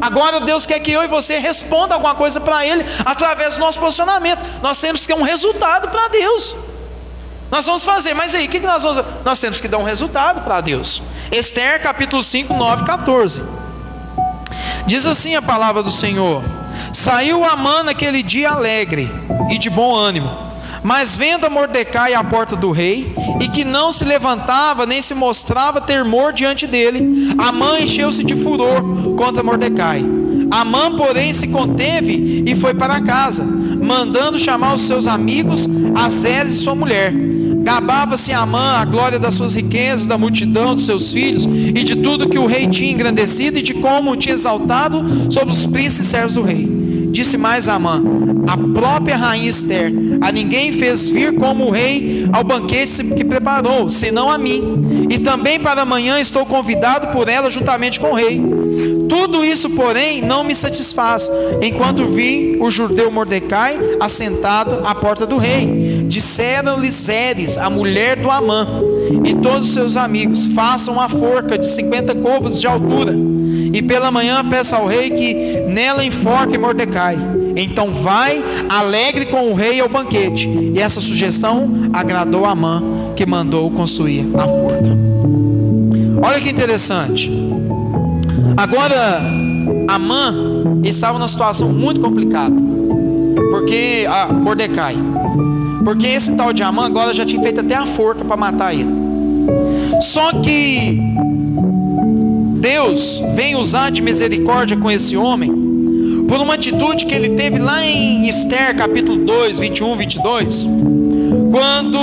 Agora 0.00 0.40
Deus 0.40 0.66
quer 0.66 0.78
que 0.80 0.92
eu 0.92 1.02
e 1.02 1.08
você 1.08 1.38
responda 1.38 1.94
alguma 1.94 2.14
coisa 2.14 2.40
para 2.40 2.66
Ele 2.66 2.84
através 3.04 3.54
do 3.54 3.60
nosso 3.60 3.78
posicionamento. 3.78 4.44
Nós 4.62 4.80
temos 4.80 5.02
que 5.02 5.12
ter 5.12 5.18
um 5.18 5.24
resultado 5.24 5.88
para 5.88 6.08
Deus. 6.08 6.56
Nós 7.50 7.64
vamos 7.64 7.82
fazer, 7.82 8.14
mas 8.14 8.34
aí, 8.34 8.46
o 8.46 8.48
que, 8.48 8.60
que 8.60 8.66
nós 8.66 8.82
vamos 8.82 9.02
Nós 9.24 9.40
temos 9.40 9.60
que 9.60 9.68
dar 9.68 9.78
um 9.78 9.84
resultado 9.84 10.42
para 10.42 10.60
Deus. 10.60 11.02
Esther 11.30 11.82
capítulo 11.82 12.22
5, 12.22 12.54
9, 12.54 12.84
14. 12.84 13.42
Diz 14.86 15.06
assim 15.06 15.34
a 15.34 15.42
palavra 15.42 15.82
do 15.82 15.90
Senhor: 15.90 16.42
Saiu 16.92 17.44
Amã 17.44 17.82
naquele 17.82 18.22
dia 18.22 18.50
alegre 18.50 19.10
e 19.50 19.58
de 19.58 19.68
bom 19.68 19.94
ânimo, 19.94 20.30
mas 20.82 21.18
vendo 21.18 21.50
Mordecai 21.50 22.14
à 22.14 22.24
porta 22.24 22.56
do 22.56 22.70
rei, 22.70 23.14
e 23.40 23.48
que 23.48 23.62
não 23.62 23.92
se 23.92 24.06
levantava 24.06 24.86
nem 24.86 25.02
se 25.02 25.14
mostrava 25.14 25.82
temor 25.82 26.32
diante 26.32 26.66
dele, 26.66 27.34
Amã 27.36 27.78
encheu-se 27.78 28.24
de 28.24 28.34
furor 28.34 28.82
contra 29.14 29.42
Mordecai. 29.42 30.02
Amã, 30.50 30.96
porém, 30.96 31.34
se 31.34 31.48
conteve 31.48 32.42
e 32.46 32.54
foi 32.54 32.72
para 32.72 33.02
casa, 33.02 33.44
mandando 33.44 34.38
chamar 34.38 34.72
os 34.72 34.80
seus 34.80 35.06
amigos, 35.06 35.68
Azeres 35.94 36.54
e 36.54 36.56
sua 36.56 36.74
mulher 36.74 37.12
Gabava-se 37.68 38.32
Amã 38.32 38.78
a 38.78 38.84
glória 38.86 39.18
das 39.18 39.34
suas 39.34 39.54
riquezas, 39.54 40.06
da 40.06 40.16
multidão 40.16 40.74
dos 40.74 40.86
seus 40.86 41.12
filhos 41.12 41.44
e 41.44 41.84
de 41.84 41.96
tudo 41.96 42.26
que 42.26 42.38
o 42.38 42.46
rei 42.46 42.66
tinha 42.66 42.90
engrandecido 42.90 43.58
e 43.58 43.62
de 43.62 43.74
como 43.74 44.16
tinha 44.16 44.34
exaltado 44.34 45.04
sobre 45.30 45.52
os 45.52 45.66
príncipes 45.66 46.06
servos 46.06 46.36
do 46.36 46.42
rei. 46.42 46.66
Disse 47.10 47.36
mais 47.36 47.68
Amã: 47.68 48.02
A 48.46 48.56
própria 48.56 49.18
rainha 49.18 49.50
Esther, 49.50 49.92
a 50.22 50.32
ninguém 50.32 50.72
fez 50.72 51.10
vir 51.10 51.34
como 51.34 51.66
o 51.66 51.70
rei 51.70 52.26
ao 52.32 52.42
banquete 52.42 53.04
que 53.04 53.22
preparou, 53.22 53.90
senão 53.90 54.30
a 54.30 54.38
mim. 54.38 55.06
E 55.10 55.18
também 55.18 55.60
para 55.60 55.82
amanhã 55.82 56.18
estou 56.18 56.46
convidado 56.46 57.08
por 57.08 57.28
ela 57.28 57.50
juntamente 57.50 58.00
com 58.00 58.12
o 58.12 58.14
rei. 58.14 58.42
Tudo 59.08 59.44
isso, 59.44 59.70
porém, 59.70 60.20
não 60.20 60.44
me 60.44 60.54
satisfaz, 60.54 61.30
enquanto 61.62 62.06
vi 62.06 62.58
o 62.60 62.70
judeu 62.70 63.10
Mordecai 63.10 63.78
assentado 64.00 64.86
à 64.86 64.94
porta 64.94 65.26
do 65.26 65.36
rei 65.36 65.88
Disseram-lhe 66.08 66.90
Zeres, 66.90 67.58
a 67.58 67.68
mulher 67.68 68.16
do 68.16 68.30
Amã, 68.30 68.66
e 69.24 69.34
todos 69.34 69.68
os 69.68 69.74
seus 69.74 69.96
amigos: 69.96 70.46
façam 70.46 70.94
uma 70.94 71.08
forca 71.08 71.58
de 71.58 71.68
50 71.68 72.14
côvados 72.14 72.60
de 72.60 72.66
altura, 72.66 73.14
e 73.72 73.82
pela 73.82 74.10
manhã 74.10 74.42
peça 74.48 74.76
ao 74.76 74.86
rei 74.86 75.10
que 75.10 75.34
nela 75.68 76.02
enforque 76.02 76.56
Mordecai. 76.56 77.16
Então 77.54 77.92
vai 77.92 78.42
alegre 78.68 79.26
com 79.26 79.50
o 79.50 79.54
rei 79.54 79.80
ao 79.80 79.88
banquete. 79.88 80.48
E 80.48 80.80
essa 80.80 81.00
sugestão 81.00 81.90
agradou 81.92 82.46
a 82.46 82.52
Amã, 82.52 82.82
que 83.14 83.26
mandou 83.26 83.70
construir 83.70 84.26
a 84.34 84.46
forca. 84.46 84.96
Olha 86.22 86.40
que 86.40 86.48
interessante. 86.48 87.47
Agora, 88.58 89.22
Amã 89.86 90.34
estava 90.84 91.16
numa 91.18 91.28
situação 91.28 91.68
muito 91.68 92.00
complicada. 92.00 92.56
Porque 93.50 94.04
a 94.08 94.32
Mordecai 94.32 94.96
porque 95.88 96.06
esse 96.06 96.32
tal 96.32 96.52
de 96.52 96.62
Amã 96.62 96.84
agora 96.84 97.14
já 97.14 97.24
tinha 97.24 97.40
feito 97.40 97.60
até 97.60 97.74
a 97.74 97.86
forca 97.86 98.22
para 98.22 98.36
matar 98.36 98.74
ele. 98.74 98.90
Só 100.02 100.32
que 100.32 101.00
Deus 102.60 103.22
vem 103.34 103.56
usar 103.56 103.90
de 103.90 104.02
misericórdia 104.02 104.76
com 104.76 104.90
esse 104.90 105.16
homem 105.16 105.50
por 106.28 106.40
uma 106.40 106.52
atitude 106.54 107.06
que 107.06 107.14
ele 107.14 107.30
teve 107.30 107.58
lá 107.58 107.82
em 107.86 108.28
Esther 108.28 108.76
capítulo 108.76 109.24
2, 109.24 109.60
21, 109.60 109.96
22, 109.96 110.68
quando 111.50 111.98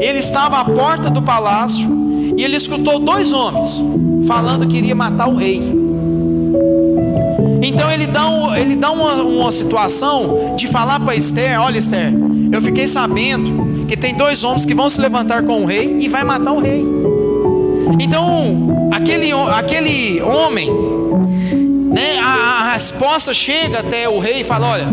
ele 0.00 0.18
estava 0.18 0.60
à 0.60 0.64
porta 0.64 1.10
do 1.10 1.20
palácio 1.20 1.86
e 2.34 2.42
ele 2.42 2.56
escutou 2.56 2.98
dois 2.98 3.34
homens 3.34 3.84
falando 4.28 4.68
que 4.68 4.76
iria 4.76 4.94
matar 4.94 5.26
o 5.26 5.34
rei. 5.34 5.60
Então 7.62 7.90
ele 7.90 8.06
dá, 8.06 8.28
um, 8.28 8.54
ele 8.54 8.76
dá 8.76 8.90
uma, 8.92 9.14
uma 9.14 9.50
situação 9.50 10.54
de 10.56 10.68
falar 10.68 11.00
para 11.00 11.16
Esther: 11.16 11.60
Olha, 11.60 11.78
Esther, 11.78 12.12
eu 12.52 12.60
fiquei 12.60 12.86
sabendo 12.86 13.86
que 13.88 13.96
tem 13.96 14.14
dois 14.14 14.44
homens 14.44 14.66
que 14.66 14.74
vão 14.74 14.88
se 14.88 15.00
levantar 15.00 15.42
com 15.42 15.62
o 15.62 15.64
rei 15.64 15.98
e 15.98 16.08
vai 16.08 16.22
matar 16.22 16.52
o 16.52 16.60
rei. 16.60 16.84
Então, 17.98 18.90
aquele, 18.92 19.32
aquele 19.32 20.20
homem, 20.20 20.70
né, 21.90 22.18
a, 22.20 22.66
a 22.66 22.72
resposta 22.74 23.32
chega 23.32 23.80
até 23.80 24.08
o 24.08 24.18
rei 24.18 24.42
e 24.42 24.44
fala: 24.44 24.68
Olha, 24.68 24.88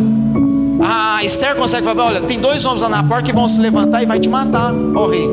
a 0.82 1.24
Esther 1.26 1.56
consegue 1.56 1.86
falar: 1.86 2.06
Olha, 2.06 2.21
tem 2.21 2.39
dois 2.39 2.65
homens 2.65 2.82
lá 2.82 2.89
na 2.89 3.04
porta 3.04 3.24
que 3.24 3.34
vão 3.34 3.50
se 3.50 3.60
levantar 3.60 4.02
e 4.02 4.06
vai 4.06 4.19
te 4.19 4.30
matar, 4.30 4.74
ó 4.95 5.08
rei. 5.08 5.30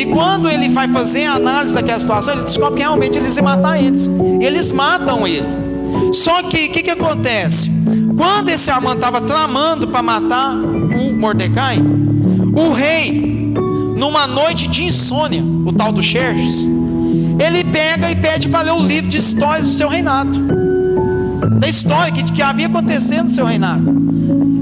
E 0.00 0.06
quando 0.06 0.48
ele 0.48 0.70
vai 0.70 0.88
fazer 0.88 1.26
a 1.26 1.34
análise 1.34 1.74
daquela 1.74 2.00
situação, 2.00 2.32
ele 2.32 2.44
descobre 2.44 2.76
que 2.76 2.80
realmente 2.80 3.18
eles 3.18 3.36
iam 3.36 3.44
matar 3.44 3.78
eles. 3.78 4.10
Eles 4.40 4.72
matam 4.72 5.26
ele. 5.26 5.46
Só 6.14 6.42
que 6.42 6.68
o 6.68 6.72
que, 6.72 6.82
que 6.82 6.90
acontece? 6.90 7.70
Quando 8.16 8.48
esse 8.48 8.70
Amã 8.70 8.94
estava 8.94 9.20
tramando 9.20 9.88
para 9.88 10.02
matar 10.02 10.54
o 10.54 11.12
Mordecai, 11.12 11.80
o 12.56 12.72
rei, 12.72 13.52
numa 13.94 14.26
noite 14.26 14.66
de 14.68 14.84
insônia, 14.84 15.44
o 15.66 15.70
tal 15.70 15.92
do 15.92 16.02
Xerxes, 16.02 16.66
ele 17.38 17.62
pega 17.64 18.10
e 18.10 18.16
pede 18.16 18.48
para 18.48 18.62
ler 18.62 18.72
o 18.72 18.80
livro 18.80 19.10
de 19.10 19.18
histórias 19.18 19.66
do 19.66 19.72
seu 19.74 19.88
reinado, 19.90 20.59
da 21.60 21.68
história 21.68 22.10
que, 22.10 22.24
que 22.32 22.40
havia 22.40 22.66
acontecendo 22.66 23.24
no 23.24 23.30
seu 23.30 23.44
reinado. 23.44 23.94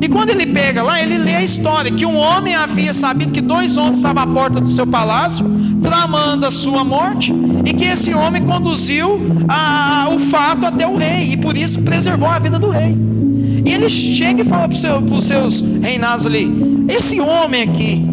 E 0.01 0.09
quando 0.09 0.31
ele 0.31 0.47
pega 0.47 0.83
lá, 0.83 1.01
ele 1.01 1.17
lê 1.17 1.37
a 1.37 1.45
história 1.45 1.93
que 1.93 2.05
um 2.05 2.17
homem 2.17 2.55
havia 2.55 2.93
sabido 2.93 3.33
que 3.33 3.41
dois 3.41 3.77
homens 3.77 4.01
estavam 4.01 4.23
à 4.25 4.27
porta 4.27 4.61
do 4.61 4.69
seu 4.69 4.87
palácio, 4.87 5.47
tramando 5.81 6.45
a 6.45 6.51
sua 6.51 6.85
morte, 6.85 7.33
e 7.65 7.73
que 7.73 7.85
esse 7.85 8.13
homem 8.13 8.43
conduziu 8.43 9.21
a, 9.49 10.09
o 10.11 10.19
fato 10.19 10.67
até 10.67 10.87
o 10.87 10.97
rei, 10.97 11.31
e 11.33 11.37
por 11.37 11.57
isso 11.57 11.81
preservou 11.83 12.29
a 12.29 12.39
vida 12.41 12.59
do 12.59 12.69
rei. 12.69 12.97
E 13.65 13.73
ele 13.73 13.89
chega 13.89 14.43
e 14.43 14.45
fala 14.45 14.69
para 14.69 14.75
os 14.75 14.81
seu, 14.81 15.21
seus 15.21 15.65
reinados 15.81 16.27
ali: 16.27 16.51
esse 16.89 17.21
homem 17.21 17.63
aqui, 17.63 18.05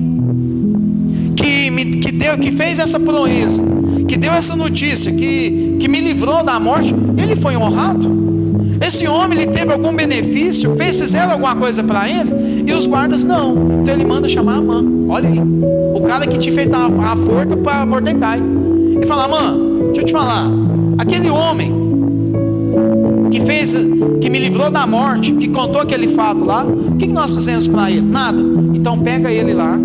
que, 1.35 1.71
me, 1.71 1.85
que, 1.97 2.11
deu, 2.11 2.37
que 2.37 2.51
fez 2.51 2.77
essa 2.77 2.99
proeza, 2.99 3.63
que 4.07 4.15
deu 4.15 4.33
essa 4.33 4.55
notícia, 4.55 5.11
que, 5.11 5.77
que 5.79 5.87
me 5.87 6.01
livrou 6.01 6.43
da 6.43 6.59
morte, 6.59 6.93
ele 7.17 7.35
foi 7.35 7.55
honrado? 7.55 8.24
Esse 8.81 9.07
homem 9.07 9.39
ele 9.39 9.51
teve 9.51 9.71
algum 9.71 9.93
benefício? 9.93 10.75
Fez, 10.75 10.95
fizeram 10.95 11.33
alguma 11.33 11.55
coisa 11.55 11.83
para 11.83 12.09
ele? 12.09 12.63
E 12.67 12.73
os 12.73 12.87
guardas 12.87 13.23
não. 13.23 13.81
Então 13.81 13.93
ele 13.93 14.05
manda 14.05 14.27
chamar 14.27 14.57
a 14.57 14.61
mãe. 14.61 14.85
Olha 15.09 15.29
aí. 15.29 15.39
O 15.39 16.01
cara 16.01 16.27
que 16.27 16.37
tinha 16.37 16.53
feito 16.53 16.73
a, 16.75 16.85
a 16.85 17.15
forca 17.15 17.55
para 17.57 17.85
Mordecai. 17.85 18.41
E 19.01 19.05
fala: 19.05 19.27
Mãe, 19.27 19.85
deixa 19.87 20.01
eu 20.01 20.05
te 20.05 20.11
falar. 20.11 20.45
Aquele 20.97 21.29
homem 21.29 21.85
que 23.31 23.41
fez, 23.41 23.75
que 24.21 24.29
me 24.29 24.39
livrou 24.39 24.69
da 24.69 24.85
morte, 24.87 25.33
que 25.33 25.47
contou 25.49 25.81
aquele 25.81 26.07
fato 26.09 26.43
lá, 26.43 26.63
o 26.63 26.95
que, 26.95 27.07
que 27.07 27.13
nós 27.13 27.33
fizemos 27.35 27.67
para 27.67 27.91
ele? 27.91 28.01
Nada. 28.01 28.41
Então 28.73 28.97
pega 28.99 29.31
ele 29.31 29.53
lá, 29.53 29.79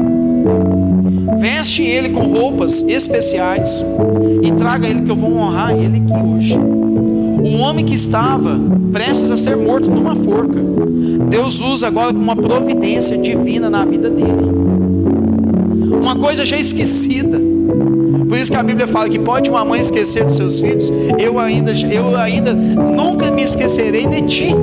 veste 1.38 1.82
ele 1.82 2.10
com 2.10 2.20
roupas 2.20 2.82
especiais 2.82 3.84
e 4.42 4.52
traga 4.52 4.86
ele 4.86 5.02
que 5.02 5.10
eu 5.10 5.16
vou 5.16 5.32
honrar 5.36 5.72
ele 5.72 6.02
aqui 6.04 6.26
hoje. 6.26 6.79
O 7.42 7.58
homem 7.58 7.84
que 7.84 7.94
estava 7.94 8.58
prestes 8.92 9.30
a 9.30 9.36
ser 9.36 9.56
morto 9.56 9.90
numa 9.90 10.14
forca, 10.16 10.58
Deus 11.28 11.60
usa 11.60 11.86
agora 11.86 12.12
como 12.12 12.22
uma 12.22 12.36
providência 12.36 13.16
divina 13.16 13.70
na 13.70 13.84
vida 13.84 14.10
dele. 14.10 14.50
Uma 16.00 16.16
coisa 16.16 16.44
já 16.44 16.56
esquecida. 16.56 17.40
Por 18.28 18.36
isso 18.38 18.50
que 18.50 18.56
a 18.56 18.62
Bíblia 18.62 18.86
fala 18.86 19.08
que 19.08 19.18
pode 19.18 19.50
uma 19.50 19.64
mãe 19.64 19.80
esquecer 19.80 20.24
dos 20.24 20.36
seus 20.36 20.60
filhos, 20.60 20.92
eu 21.18 21.38
ainda, 21.38 21.72
eu 21.72 22.16
ainda 22.16 22.54
nunca 22.54 23.30
me 23.30 23.42
esquecerei 23.42 24.06
de 24.06 24.22
ti. 24.22 24.54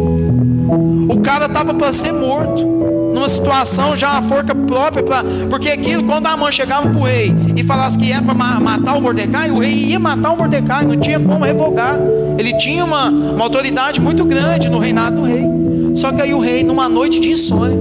O 1.09 1.19
cara 1.19 1.45
estava 1.45 1.73
para 1.73 1.91
ser 1.91 2.13
morto 2.13 2.77
numa 3.17 3.27
situação 3.27 3.95
já 3.95 4.11
a 4.11 4.21
forca 4.21 4.53
própria, 4.53 5.03
pra, 5.03 5.23
porque 5.49 5.69
aquilo, 5.69 6.03
quando 6.03 6.27
a 6.27 6.37
mãe 6.37 6.51
chegava 6.51 6.87
para 6.87 6.99
o 6.99 7.03
rei 7.03 7.33
e 7.55 7.63
falasse 7.63 7.97
que 7.97 8.11
era 8.11 8.21
para 8.21 8.35
matar 8.35 8.95
o 8.95 9.01
Mordecai, 9.01 9.49
o 9.49 9.57
rei 9.57 9.73
ia 9.73 9.99
matar 9.99 10.33
o 10.33 10.37
Mordecai, 10.37 10.85
não 10.85 10.97
tinha 10.97 11.19
como 11.19 11.43
revogar. 11.43 11.99
Ele 12.37 12.55
tinha 12.57 12.85
uma, 12.85 13.09
uma 13.09 13.43
autoridade 13.43 13.99
muito 13.99 14.23
grande 14.23 14.69
no 14.69 14.77
reinado 14.77 15.17
do 15.17 15.23
rei. 15.23 15.45
Só 15.95 16.11
que 16.11 16.21
aí 16.21 16.31
o 16.31 16.39
rei, 16.39 16.63
numa 16.63 16.87
noite 16.87 17.19
de 17.19 17.31
insônia, 17.31 17.75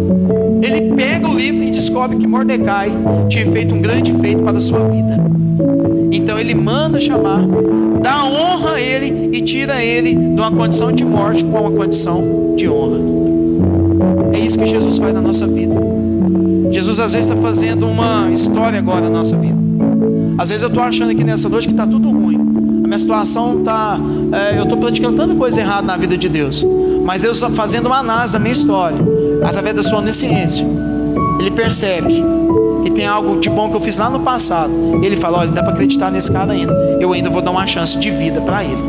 ele 0.62 0.94
pega 0.94 1.28
o 1.28 1.36
livro 1.36 1.62
e 1.62 1.70
descobre 1.70 2.16
que 2.16 2.26
Mordecai 2.26 2.90
tinha 3.28 3.46
feito 3.52 3.74
um 3.74 3.82
grande 3.82 4.14
feito 4.14 4.42
para 4.42 4.56
a 4.56 4.60
sua 4.60 4.80
vida. 4.88 5.22
Então 6.10 6.38
ele 6.38 6.54
manda 6.54 6.98
chamar, 6.98 7.42
dá 8.02 8.24
honra 8.24 8.76
a 8.76 8.80
ele 8.80 9.36
e 9.36 9.42
tira 9.42 9.82
ele 9.82 10.14
de 10.14 10.40
uma 10.40 10.50
condição 10.50 10.90
de 10.90 11.04
morte 11.04 11.44
para 11.44 11.60
uma 11.60 11.70
condição 11.70 12.54
de 12.56 12.66
honra. 12.66 13.25
Isso 14.46 14.56
que 14.56 14.66
Jesus 14.66 14.98
faz 14.98 15.12
na 15.12 15.20
nossa 15.20 15.44
vida. 15.44 15.74
Jesus 16.70 17.00
às 17.00 17.12
vezes 17.12 17.28
está 17.28 17.40
fazendo 17.42 17.84
uma 17.88 18.30
história 18.30 18.78
agora 18.78 19.02
na 19.02 19.18
nossa 19.18 19.36
vida. 19.36 19.56
Às 20.38 20.50
vezes 20.50 20.62
eu 20.62 20.68
estou 20.68 20.84
achando 20.84 21.10
aqui 21.10 21.24
nessa 21.24 21.48
noite 21.48 21.66
que 21.66 21.72
está 21.72 21.84
tudo 21.84 22.08
ruim. 22.10 22.36
A 22.84 22.86
minha 22.86 22.98
situação 22.98 23.58
está. 23.58 23.98
É, 24.30 24.56
eu 24.56 24.62
estou 24.62 24.78
praticando 24.78 25.16
tanta 25.16 25.34
coisa 25.34 25.60
errada 25.60 25.84
na 25.84 25.96
vida 25.96 26.16
de 26.16 26.28
Deus. 26.28 26.64
Mas 27.04 27.22
Deus 27.22 27.38
está 27.38 27.50
fazendo 27.50 27.86
uma 27.86 27.98
análise 27.98 28.34
da 28.34 28.38
minha 28.38 28.52
história, 28.52 28.98
através 29.44 29.74
da 29.74 29.82
sua 29.82 29.98
onisciência. 29.98 30.64
Ele 31.40 31.50
percebe 31.50 32.22
que 32.84 32.90
tem 32.92 33.04
algo 33.04 33.40
de 33.40 33.50
bom 33.50 33.68
que 33.68 33.76
eu 33.76 33.80
fiz 33.80 33.96
lá 33.96 34.08
no 34.08 34.20
passado. 34.20 34.72
Ele 35.02 35.16
fala: 35.16 35.38
olha, 35.38 35.50
dá 35.50 35.62
para 35.64 35.72
acreditar 35.72 36.12
nesse 36.12 36.30
cara 36.30 36.52
ainda. 36.52 36.72
Eu 37.00 37.12
ainda 37.12 37.28
vou 37.28 37.42
dar 37.42 37.50
uma 37.50 37.66
chance 37.66 37.98
de 37.98 38.12
vida 38.12 38.40
para 38.40 38.62
ele. 38.62 38.82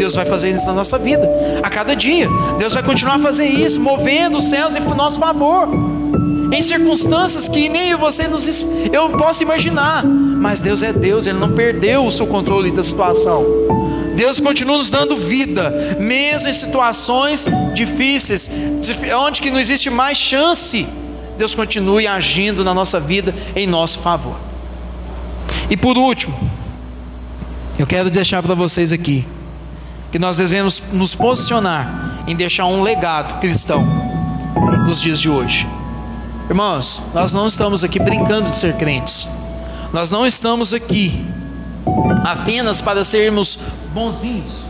Deus 0.00 0.14
vai 0.14 0.24
fazer 0.24 0.48
isso 0.48 0.64
na 0.64 0.72
nossa 0.72 0.98
vida, 0.98 1.30
a 1.62 1.68
cada 1.68 1.94
dia. 1.94 2.26
Deus 2.58 2.72
vai 2.72 2.82
continuar 2.82 3.16
a 3.16 3.18
fazer 3.18 3.44
isso, 3.44 3.78
movendo 3.78 4.38
os 4.38 4.44
céus 4.44 4.74
em 4.74 4.80
nosso 4.80 5.20
favor. 5.20 5.68
Em 6.50 6.62
circunstâncias 6.62 7.50
que 7.50 7.68
nem 7.68 7.94
você 7.96 8.26
nos, 8.26 8.64
eu 8.90 9.10
posso 9.10 9.42
imaginar, 9.42 10.02
mas 10.02 10.58
Deus 10.58 10.82
é 10.82 10.90
Deus, 10.90 11.26
Ele 11.26 11.38
não 11.38 11.52
perdeu 11.52 12.06
o 12.06 12.10
seu 12.10 12.26
controle 12.26 12.70
da 12.70 12.82
situação. 12.82 13.44
Deus 14.16 14.40
continua 14.40 14.78
nos 14.78 14.88
dando 14.88 15.18
vida, 15.18 15.70
mesmo 16.00 16.48
em 16.48 16.52
situações 16.54 17.46
difíceis, 17.74 18.50
onde 19.22 19.42
que 19.42 19.50
não 19.50 19.60
existe 19.60 19.90
mais 19.90 20.16
chance. 20.16 20.86
Deus 21.36 21.54
continue 21.54 22.06
agindo 22.06 22.64
na 22.64 22.72
nossa 22.72 22.98
vida 22.98 23.34
em 23.54 23.66
nosso 23.66 23.98
favor. 23.98 24.36
E 25.68 25.76
por 25.76 25.98
último, 25.98 26.34
eu 27.78 27.86
quero 27.86 28.08
deixar 28.08 28.42
para 28.42 28.54
vocês 28.54 28.94
aqui 28.94 29.26
que 30.10 30.18
nós 30.18 30.38
devemos 30.38 30.82
nos 30.92 31.14
posicionar 31.14 32.24
em 32.26 32.34
deixar 32.34 32.66
um 32.66 32.82
legado 32.82 33.40
cristão 33.40 33.84
nos 34.84 35.00
dias 35.00 35.20
de 35.20 35.28
hoje. 35.28 35.66
Irmãos, 36.48 37.00
nós 37.14 37.32
não 37.32 37.46
estamos 37.46 37.84
aqui 37.84 37.98
brincando 37.98 38.50
de 38.50 38.58
ser 38.58 38.74
crentes. 38.74 39.28
Nós 39.92 40.10
não 40.10 40.26
estamos 40.26 40.74
aqui 40.74 41.24
apenas 42.24 42.80
para 42.80 43.04
sermos 43.04 43.58
bonzinhos. 43.94 44.66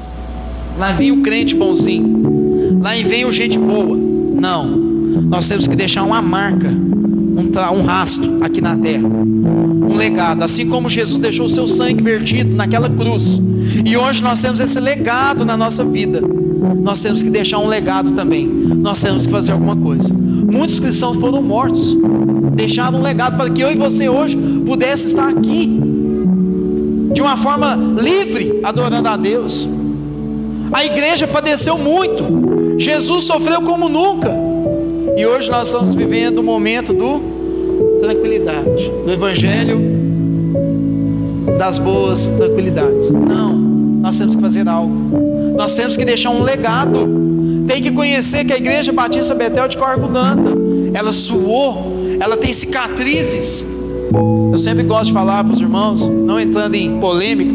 Lá 0.79 0.92
vem 0.92 1.11
o 1.11 1.22
crente 1.22 1.55
bonzinho. 1.55 2.79
Lá 2.83 2.90
vem 2.90 3.24
o 3.24 3.33
gente 3.33 3.59
boa. 3.59 3.96
Não. 3.96 4.66
Nós 4.66 5.48
temos 5.48 5.66
que 5.66 5.74
deixar 5.74 6.03
uma 6.03 6.22
marca, 6.22 6.68
um, 6.68 7.79
um 7.79 7.83
rastro 7.83 8.42
aqui 8.42 8.61
na 8.61 8.76
terra. 8.76 9.07
Um 9.07 9.96
legado. 9.96 10.42
Assim 10.42 10.68
como 10.68 10.88
Jesus 10.88 11.18
deixou 11.18 11.46
o 11.46 11.48
seu 11.48 11.66
sangue 11.66 12.03
vertido 12.03 12.55
naquela 12.55 12.88
cruz 12.88 13.40
e 13.85 13.96
hoje 13.96 14.22
nós 14.22 14.40
temos 14.40 14.61
esse 14.61 14.78
legado 14.78 15.44
na 15.44 15.56
nossa 15.56 15.85
vida. 15.85 16.20
Nós 16.83 17.00
temos 17.00 17.22
que 17.22 17.30
deixar 17.30 17.59
um 17.59 17.66
legado 17.66 18.12
também. 18.12 18.46
Nós 18.46 19.00
temos 19.00 19.26
que 19.26 19.33
fazer 19.33 19.52
alguma 19.52 19.76
coisa. 19.76 20.12
Muitos 20.12 20.80
cristãos 20.80 21.16
foram 21.16 21.42
mortos, 21.42 21.96
deixaram 22.54 22.98
um 22.98 23.02
legado 23.02 23.37
para 23.37 23.50
que 23.50 23.61
eu 23.61 23.70
e 23.70 23.76
você 23.76 24.09
hoje 24.09 24.37
pudesse 24.66 25.09
estar 25.09 25.28
aqui 25.28 25.80
de 27.12 27.20
uma 27.20 27.37
forma 27.37 27.76
livre, 28.00 28.61
adorando 28.62 29.09
a 29.09 29.16
Deus. 29.16 29.68
A 30.72 30.85
igreja 30.85 31.26
padeceu 31.26 31.76
muito. 31.76 32.78
Jesus 32.78 33.24
sofreu 33.24 33.62
como 33.62 33.88
nunca. 33.88 34.30
E 35.16 35.26
hoje 35.26 35.50
nós 35.50 35.66
estamos 35.66 35.94
vivendo 35.94 36.38
o 36.38 36.42
momento 36.42 36.92
do 36.92 37.20
tranquilidade, 38.00 38.90
do 39.04 39.12
evangelho 39.12 40.10
das 41.59 41.79
boas 41.79 42.29
tranquilidades. 42.29 43.11
Não. 43.11 43.55
Nós 44.01 44.19
temos 44.19 44.35
que 44.35 44.43
fazer 44.43 44.69
algo. 44.69 44.95
Nós 45.57 45.75
temos 45.75 45.97
que 45.97 46.05
deixar 46.05 46.31
um 46.31 46.43
legado. 46.43 47.09
Tem 47.67 47.83
que 47.83 47.91
conhecer 47.91 48.45
que 48.45 48.53
a 48.53 48.57
igreja 48.57 48.93
Batista 48.93 49.35
Betel 49.35 49.69
de 49.69 49.77
Corgudanta, 49.77 50.51
ela 50.95 51.13
suou, 51.13 52.17
ela 52.19 52.37
tem 52.37 52.53
cicatrizes. 52.53 53.65
Eu 54.51 54.59
sempre 54.59 54.83
gosto 54.83 55.07
de 55.07 55.13
falar 55.13 55.45
para 55.45 55.55
os 55.55 55.61
irmãos, 55.61 56.09
não 56.09 56.41
entrando 56.41 56.75
em 56.75 56.99
polêmica. 56.99 57.55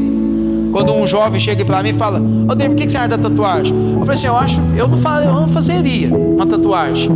Quando 0.71 0.93
um 0.93 1.07
jovem 1.07 1.39
chega 1.39 1.63
para 1.65 1.81
mim 1.81 1.89
e 1.89 1.93
fala: 1.93 2.19
Ô 2.19 2.51
oh, 2.51 2.55
David, 2.55 2.75
por 2.75 2.83
que 2.83 2.89
você 2.89 2.97
acha 2.97 3.07
da 3.09 3.17
tatuagem? 3.17 3.75
Eu 3.75 3.99
falei 3.99 4.13
assim: 4.13 4.27
Eu 4.27 4.35
acho, 4.35 4.61
eu 4.77 4.87
não, 4.87 4.97
faço, 4.97 5.27
eu 5.27 5.33
não 5.33 5.47
fazeria 5.47 6.13
uma 6.15 6.45
tatuagem. 6.45 7.09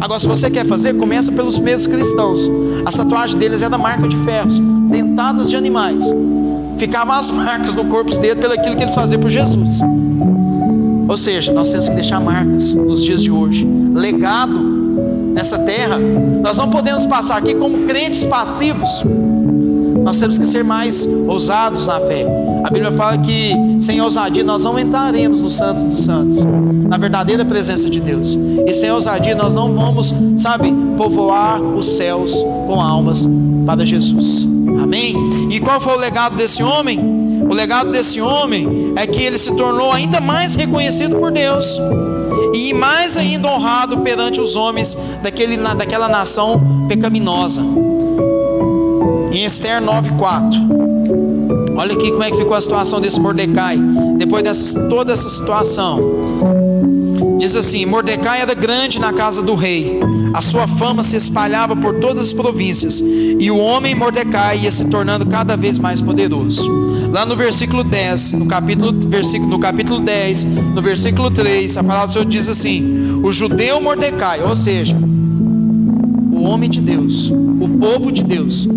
Agora, 0.00 0.20
se 0.20 0.26
você 0.26 0.50
quer 0.50 0.66
fazer, 0.66 0.94
começa 0.94 1.32
pelos 1.32 1.58
mesmos 1.58 1.86
cristãos. 1.86 2.50
A 2.84 2.90
tatuagem 2.90 3.38
deles 3.38 3.62
é 3.62 3.68
da 3.68 3.78
marca 3.78 4.06
de 4.06 4.16
ferros, 4.18 4.60
dentadas 5.14 5.48
de 5.48 5.54
animais 5.54 6.12
ficavam 6.76 7.14
as 7.14 7.30
marcas 7.30 7.76
no 7.76 7.84
corpo 7.84 8.10
deles 8.18 8.36
pelo 8.36 8.52
aquilo 8.52 8.76
que 8.76 8.82
eles 8.82 8.94
faziam 8.96 9.20
por 9.20 9.30
Jesus. 9.30 9.80
Ou 11.06 11.16
seja, 11.16 11.52
nós 11.52 11.68
temos 11.68 11.88
que 11.88 11.94
deixar 11.94 12.18
marcas 12.18 12.74
nos 12.74 13.00
dias 13.00 13.22
de 13.22 13.30
hoje, 13.30 13.64
legado 13.94 14.58
nessa 15.32 15.56
terra. 15.60 15.98
Nós 16.42 16.56
não 16.56 16.68
podemos 16.68 17.06
passar 17.06 17.36
aqui 17.36 17.54
como 17.54 17.86
crentes 17.86 18.24
passivos. 18.24 19.04
Nós 20.02 20.18
temos 20.18 20.36
que 20.36 20.46
ser 20.46 20.64
mais 20.64 21.06
ousados 21.28 21.86
na 21.86 22.00
fé. 22.00 22.26
A 22.64 22.70
Bíblia 22.70 22.90
fala 22.90 23.16
que 23.18 23.52
sem 23.80 24.00
ousadia 24.00 24.42
nós 24.42 24.64
não 24.64 24.76
entraremos 24.76 25.40
no 25.40 25.48
Santo 25.48 25.84
dos 25.84 26.00
Santos, 26.00 26.42
na 26.88 26.98
verdadeira 26.98 27.44
presença 27.44 27.88
de 27.88 28.00
Deus. 28.00 28.36
E 28.66 28.74
sem 28.74 28.90
ousadia 28.90 29.36
nós 29.36 29.54
não 29.54 29.72
vamos, 29.74 30.12
sabe, 30.38 30.74
povoar 30.96 31.62
os 31.62 31.86
céus 31.86 32.44
com 32.66 32.80
almas 32.80 33.28
para 33.64 33.84
Jesus. 33.86 34.53
Amém? 34.80 35.48
E 35.50 35.60
qual 35.60 35.80
foi 35.80 35.94
o 35.94 35.98
legado 35.98 36.36
desse 36.36 36.62
homem? 36.62 36.98
O 37.48 37.52
legado 37.54 37.90
desse 37.90 38.20
homem 38.20 38.92
é 38.96 39.06
que 39.06 39.22
ele 39.22 39.38
se 39.38 39.54
tornou 39.54 39.92
ainda 39.92 40.20
mais 40.20 40.54
reconhecido 40.54 41.16
por 41.16 41.30
Deus 41.30 41.78
e 42.54 42.72
mais 42.72 43.16
ainda 43.16 43.48
honrado 43.48 43.98
perante 43.98 44.40
os 44.40 44.56
homens 44.56 44.96
daquele, 45.22 45.56
daquela 45.56 46.08
nação 46.08 46.86
pecaminosa. 46.88 47.60
Em 49.32 49.44
Esther 49.44 49.82
9:4. 49.82 50.84
Olha 51.76 51.94
aqui 51.94 52.10
como 52.12 52.22
é 52.22 52.30
que 52.30 52.36
ficou 52.36 52.54
a 52.54 52.60
situação 52.60 53.00
desse 53.00 53.18
Mordecai 53.20 53.76
depois 54.16 54.44
dessa 54.44 54.88
toda 54.88 55.12
essa 55.12 55.28
situação. 55.28 56.53
Diz 57.38 57.56
assim: 57.56 57.84
Mordecai 57.86 58.40
era 58.40 58.54
grande 58.54 58.98
na 58.98 59.12
casa 59.12 59.42
do 59.42 59.54
rei, 59.54 60.00
a 60.32 60.40
sua 60.40 60.66
fama 60.66 61.02
se 61.02 61.16
espalhava 61.16 61.76
por 61.76 61.94
todas 61.94 62.28
as 62.28 62.32
províncias, 62.32 63.00
e 63.00 63.50
o 63.50 63.56
homem 63.58 63.94
Mordecai 63.94 64.60
ia 64.60 64.70
se 64.70 64.84
tornando 64.86 65.26
cada 65.26 65.56
vez 65.56 65.78
mais 65.78 66.00
poderoso. 66.00 66.70
Lá 67.12 67.24
no 67.24 67.36
versículo 67.36 67.84
10, 67.84 68.32
no 68.32 68.46
capítulo, 68.46 68.92
versículo, 69.08 69.50
no 69.50 69.58
capítulo 69.58 70.00
10, 70.00 70.44
no 70.44 70.82
versículo 70.82 71.30
3, 71.30 71.76
a 71.76 71.84
palavra 71.84 72.06
do 72.06 72.12
Senhor 72.12 72.24
diz 72.24 72.48
assim: 72.48 73.20
O 73.22 73.30
judeu 73.30 73.80
Mordecai, 73.80 74.42
ou 74.42 74.56
seja, 74.56 74.96
o 76.32 76.42
homem 76.42 76.68
de 76.68 76.80
Deus, 76.80 77.30
o 77.30 77.68
povo 77.80 78.10
de 78.10 78.24
Deus, 78.24 78.68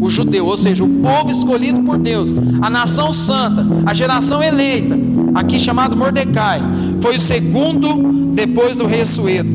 o 0.00 0.08
judeu, 0.08 0.46
ou 0.46 0.56
seja, 0.56 0.82
o 0.84 0.88
povo 0.88 1.30
escolhido 1.30 1.80
por 1.82 1.98
Deus, 1.98 2.32
a 2.60 2.70
nação 2.70 3.12
santa, 3.12 3.66
a 3.86 3.94
geração 3.94 4.42
eleita, 4.42 4.98
aqui 5.34 5.58
chamado 5.58 5.96
Mordecai, 5.96 6.60
foi 7.00 7.16
o 7.16 7.20
segundo 7.20 8.32
depois 8.34 8.76
do 8.76 8.86
rei 8.86 9.04
Suedo. 9.04 9.48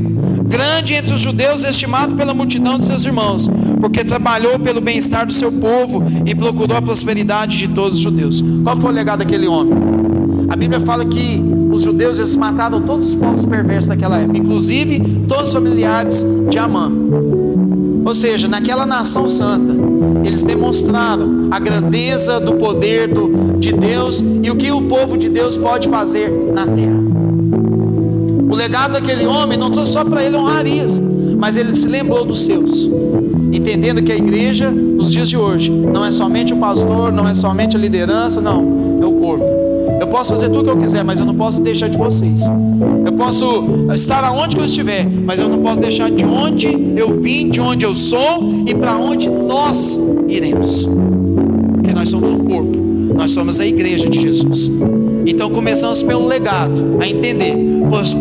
Grande 0.45 0.93
entre 0.93 1.13
os 1.13 1.21
judeus, 1.21 1.63
estimado 1.63 2.15
pela 2.15 2.33
multidão 2.33 2.77
de 2.77 2.85
seus 2.85 3.05
irmãos, 3.05 3.49
porque 3.79 4.03
trabalhou 4.03 4.59
pelo 4.59 4.81
bem-estar 4.81 5.25
do 5.25 5.33
seu 5.33 5.51
povo 5.51 6.03
e 6.25 6.35
procurou 6.35 6.77
a 6.77 6.81
prosperidade 6.81 7.57
de 7.57 7.67
todos 7.69 7.97
os 7.97 8.03
judeus. 8.03 8.43
Qual 8.63 8.79
foi 8.79 8.91
o 8.91 8.93
legado 8.93 9.19
daquele 9.19 9.47
homem? 9.47 9.73
A 10.49 10.55
Bíblia 10.55 10.79
fala 10.81 11.05
que 11.05 11.41
os 11.71 11.81
judeus 11.81 12.19
eles 12.19 12.35
mataram 12.35 12.81
todos 12.81 13.07
os 13.09 13.15
povos 13.15 13.45
perversos 13.45 13.87
daquela 13.87 14.19
época, 14.19 14.37
inclusive 14.37 14.99
todos 15.27 15.47
os 15.47 15.53
familiares 15.53 16.23
de 16.49 16.59
Amã. 16.59 16.91
Ou 18.05 18.13
seja, 18.13 18.47
naquela 18.47 18.85
nação 18.85 19.27
santa, 19.27 19.73
eles 20.23 20.43
demonstraram 20.43 21.49
a 21.51 21.59
grandeza 21.59 22.39
do 22.39 22.53
poder 22.55 23.07
do, 23.07 23.57
de 23.59 23.71
Deus 23.71 24.23
e 24.41 24.49
o 24.49 24.55
que 24.55 24.71
o 24.71 24.83
povo 24.83 25.17
de 25.17 25.29
Deus 25.29 25.57
pode 25.57 25.87
fazer 25.89 26.31
na 26.53 26.65
terra. 26.65 27.03
O 28.49 28.55
legado 28.55 28.93
daquele 28.93 29.25
homem 29.25 29.57
não 29.57 29.73
foi 29.73 29.85
só 29.85 30.05
para 30.05 30.23
ele 30.23 30.35
honrarias, 30.35 30.99
mas 31.37 31.57
ele 31.57 31.75
se 31.75 31.87
lembrou 31.87 32.23
dos 32.23 32.45
seus, 32.45 32.89
entendendo 33.51 34.01
que 34.01 34.11
a 34.11 34.15
igreja, 34.15 34.69
nos 34.71 35.11
dias 35.11 35.27
de 35.27 35.37
hoje, 35.37 35.71
não 35.71 36.05
é 36.05 36.11
somente 36.11 36.53
o 36.53 36.57
pastor, 36.57 37.11
não 37.11 37.27
é 37.27 37.33
somente 37.33 37.75
a 37.75 37.79
liderança, 37.79 38.39
não, 38.39 38.99
é 39.01 39.05
o 39.05 39.13
corpo. 39.13 39.62
Eu 40.03 40.07
posso 40.07 40.33
fazer 40.33 40.49
tudo 40.49 40.59
o 40.59 40.63
que 40.65 40.69
eu 40.71 40.77
quiser, 40.77 41.01
mas 41.01 41.17
eu 41.17 41.25
não 41.25 41.33
posso 41.33 41.61
deixar 41.61 41.87
de 41.87 41.97
vocês. 41.97 42.41
Eu 43.05 43.13
posso 43.13 43.87
estar 43.95 44.21
aonde 44.21 44.57
eu 44.57 44.65
estiver, 44.65 45.07
mas 45.07 45.39
eu 45.39 45.47
não 45.47 45.59
posso 45.59 45.79
deixar 45.79 46.11
de 46.11 46.25
onde 46.25 46.67
eu 46.97 47.21
vim, 47.21 47.49
de 47.49 47.61
onde 47.61 47.85
eu 47.85 47.95
sou 47.95 48.65
e 48.67 48.75
para 48.75 48.97
onde 48.97 49.29
nós 49.29 49.97
iremos. 50.27 50.89
Porque 51.75 51.93
nós 51.93 52.09
somos 52.09 52.31
um 52.31 52.39
corpo, 52.39 52.77
nós 53.15 53.31
somos 53.31 53.61
a 53.61 53.65
igreja 53.65 54.09
de 54.09 54.19
Jesus. 54.19 54.69
Então 55.25 55.49
começamos 55.49 56.03
pelo 56.03 56.27
legado, 56.27 56.97
a 56.99 57.07
entender. 57.07 57.55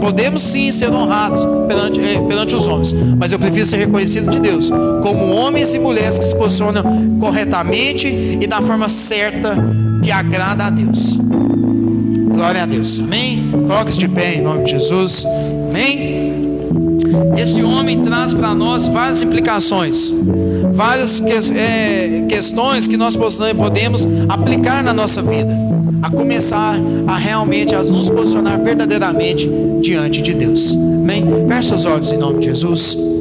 Podemos 0.01 0.41
sim 0.41 0.71
ser 0.71 0.89
honrados 0.91 1.45
perante, 1.67 2.01
eh, 2.01 2.21
perante 2.29 2.55
os 2.55 2.69
homens, 2.69 2.95
mas 3.19 3.33
eu 3.33 3.41
prefiro 3.41 3.67
ser 3.67 3.79
reconhecido 3.79 4.31
de 4.31 4.39
Deus 4.39 4.71
como 5.03 5.33
homens 5.33 5.75
e 5.75 5.81
mulheres 5.81 6.17
que 6.17 6.25
se 6.27 6.37
posicionam 6.37 6.85
corretamente 7.19 8.07
e 8.41 8.47
da 8.47 8.61
forma 8.61 8.89
certa 8.89 9.57
que 10.01 10.13
agrada 10.13 10.67
a 10.67 10.71
Deus. 10.71 11.19
Glória 12.43 12.65
a 12.65 12.67
Deus. 12.67 12.99
Amém? 12.99 13.53
Coloque-se 13.53 13.97
de 13.97 14.09
pé 14.09 14.35
em 14.35 14.43
nome 14.43 14.65
de 14.65 14.73
Jesus. 14.73 15.25
Amém? 15.25 16.59
Esse 17.37 17.63
homem 17.63 18.03
traz 18.03 18.35
para 18.35 18.53
nós 18.53 18.89
várias 18.89 19.23
implicações, 19.23 20.13
várias 20.73 21.21
que, 21.21 21.33
é, 21.57 22.25
questões 22.29 22.89
que 22.89 22.97
nós 22.97 23.15
podemos 23.15 24.09
aplicar 24.29 24.83
na 24.83 24.93
nossa 24.93 25.23
vida, 25.23 25.57
a 26.03 26.11
começar 26.11 26.81
a 27.07 27.17
realmente 27.17 27.77
a 27.77 27.83
nos 27.85 28.11
posicionar 28.11 28.61
verdadeiramente 28.61 29.49
diante 29.81 30.21
de 30.21 30.35
Deus. 30.35 30.75
Amém? 30.75 31.25
Feche 31.47 31.69
seus 31.69 31.87
olhos 31.87 32.11
em 32.11 32.19
nome 32.19 32.41
de 32.41 32.47
Jesus. 32.47 33.12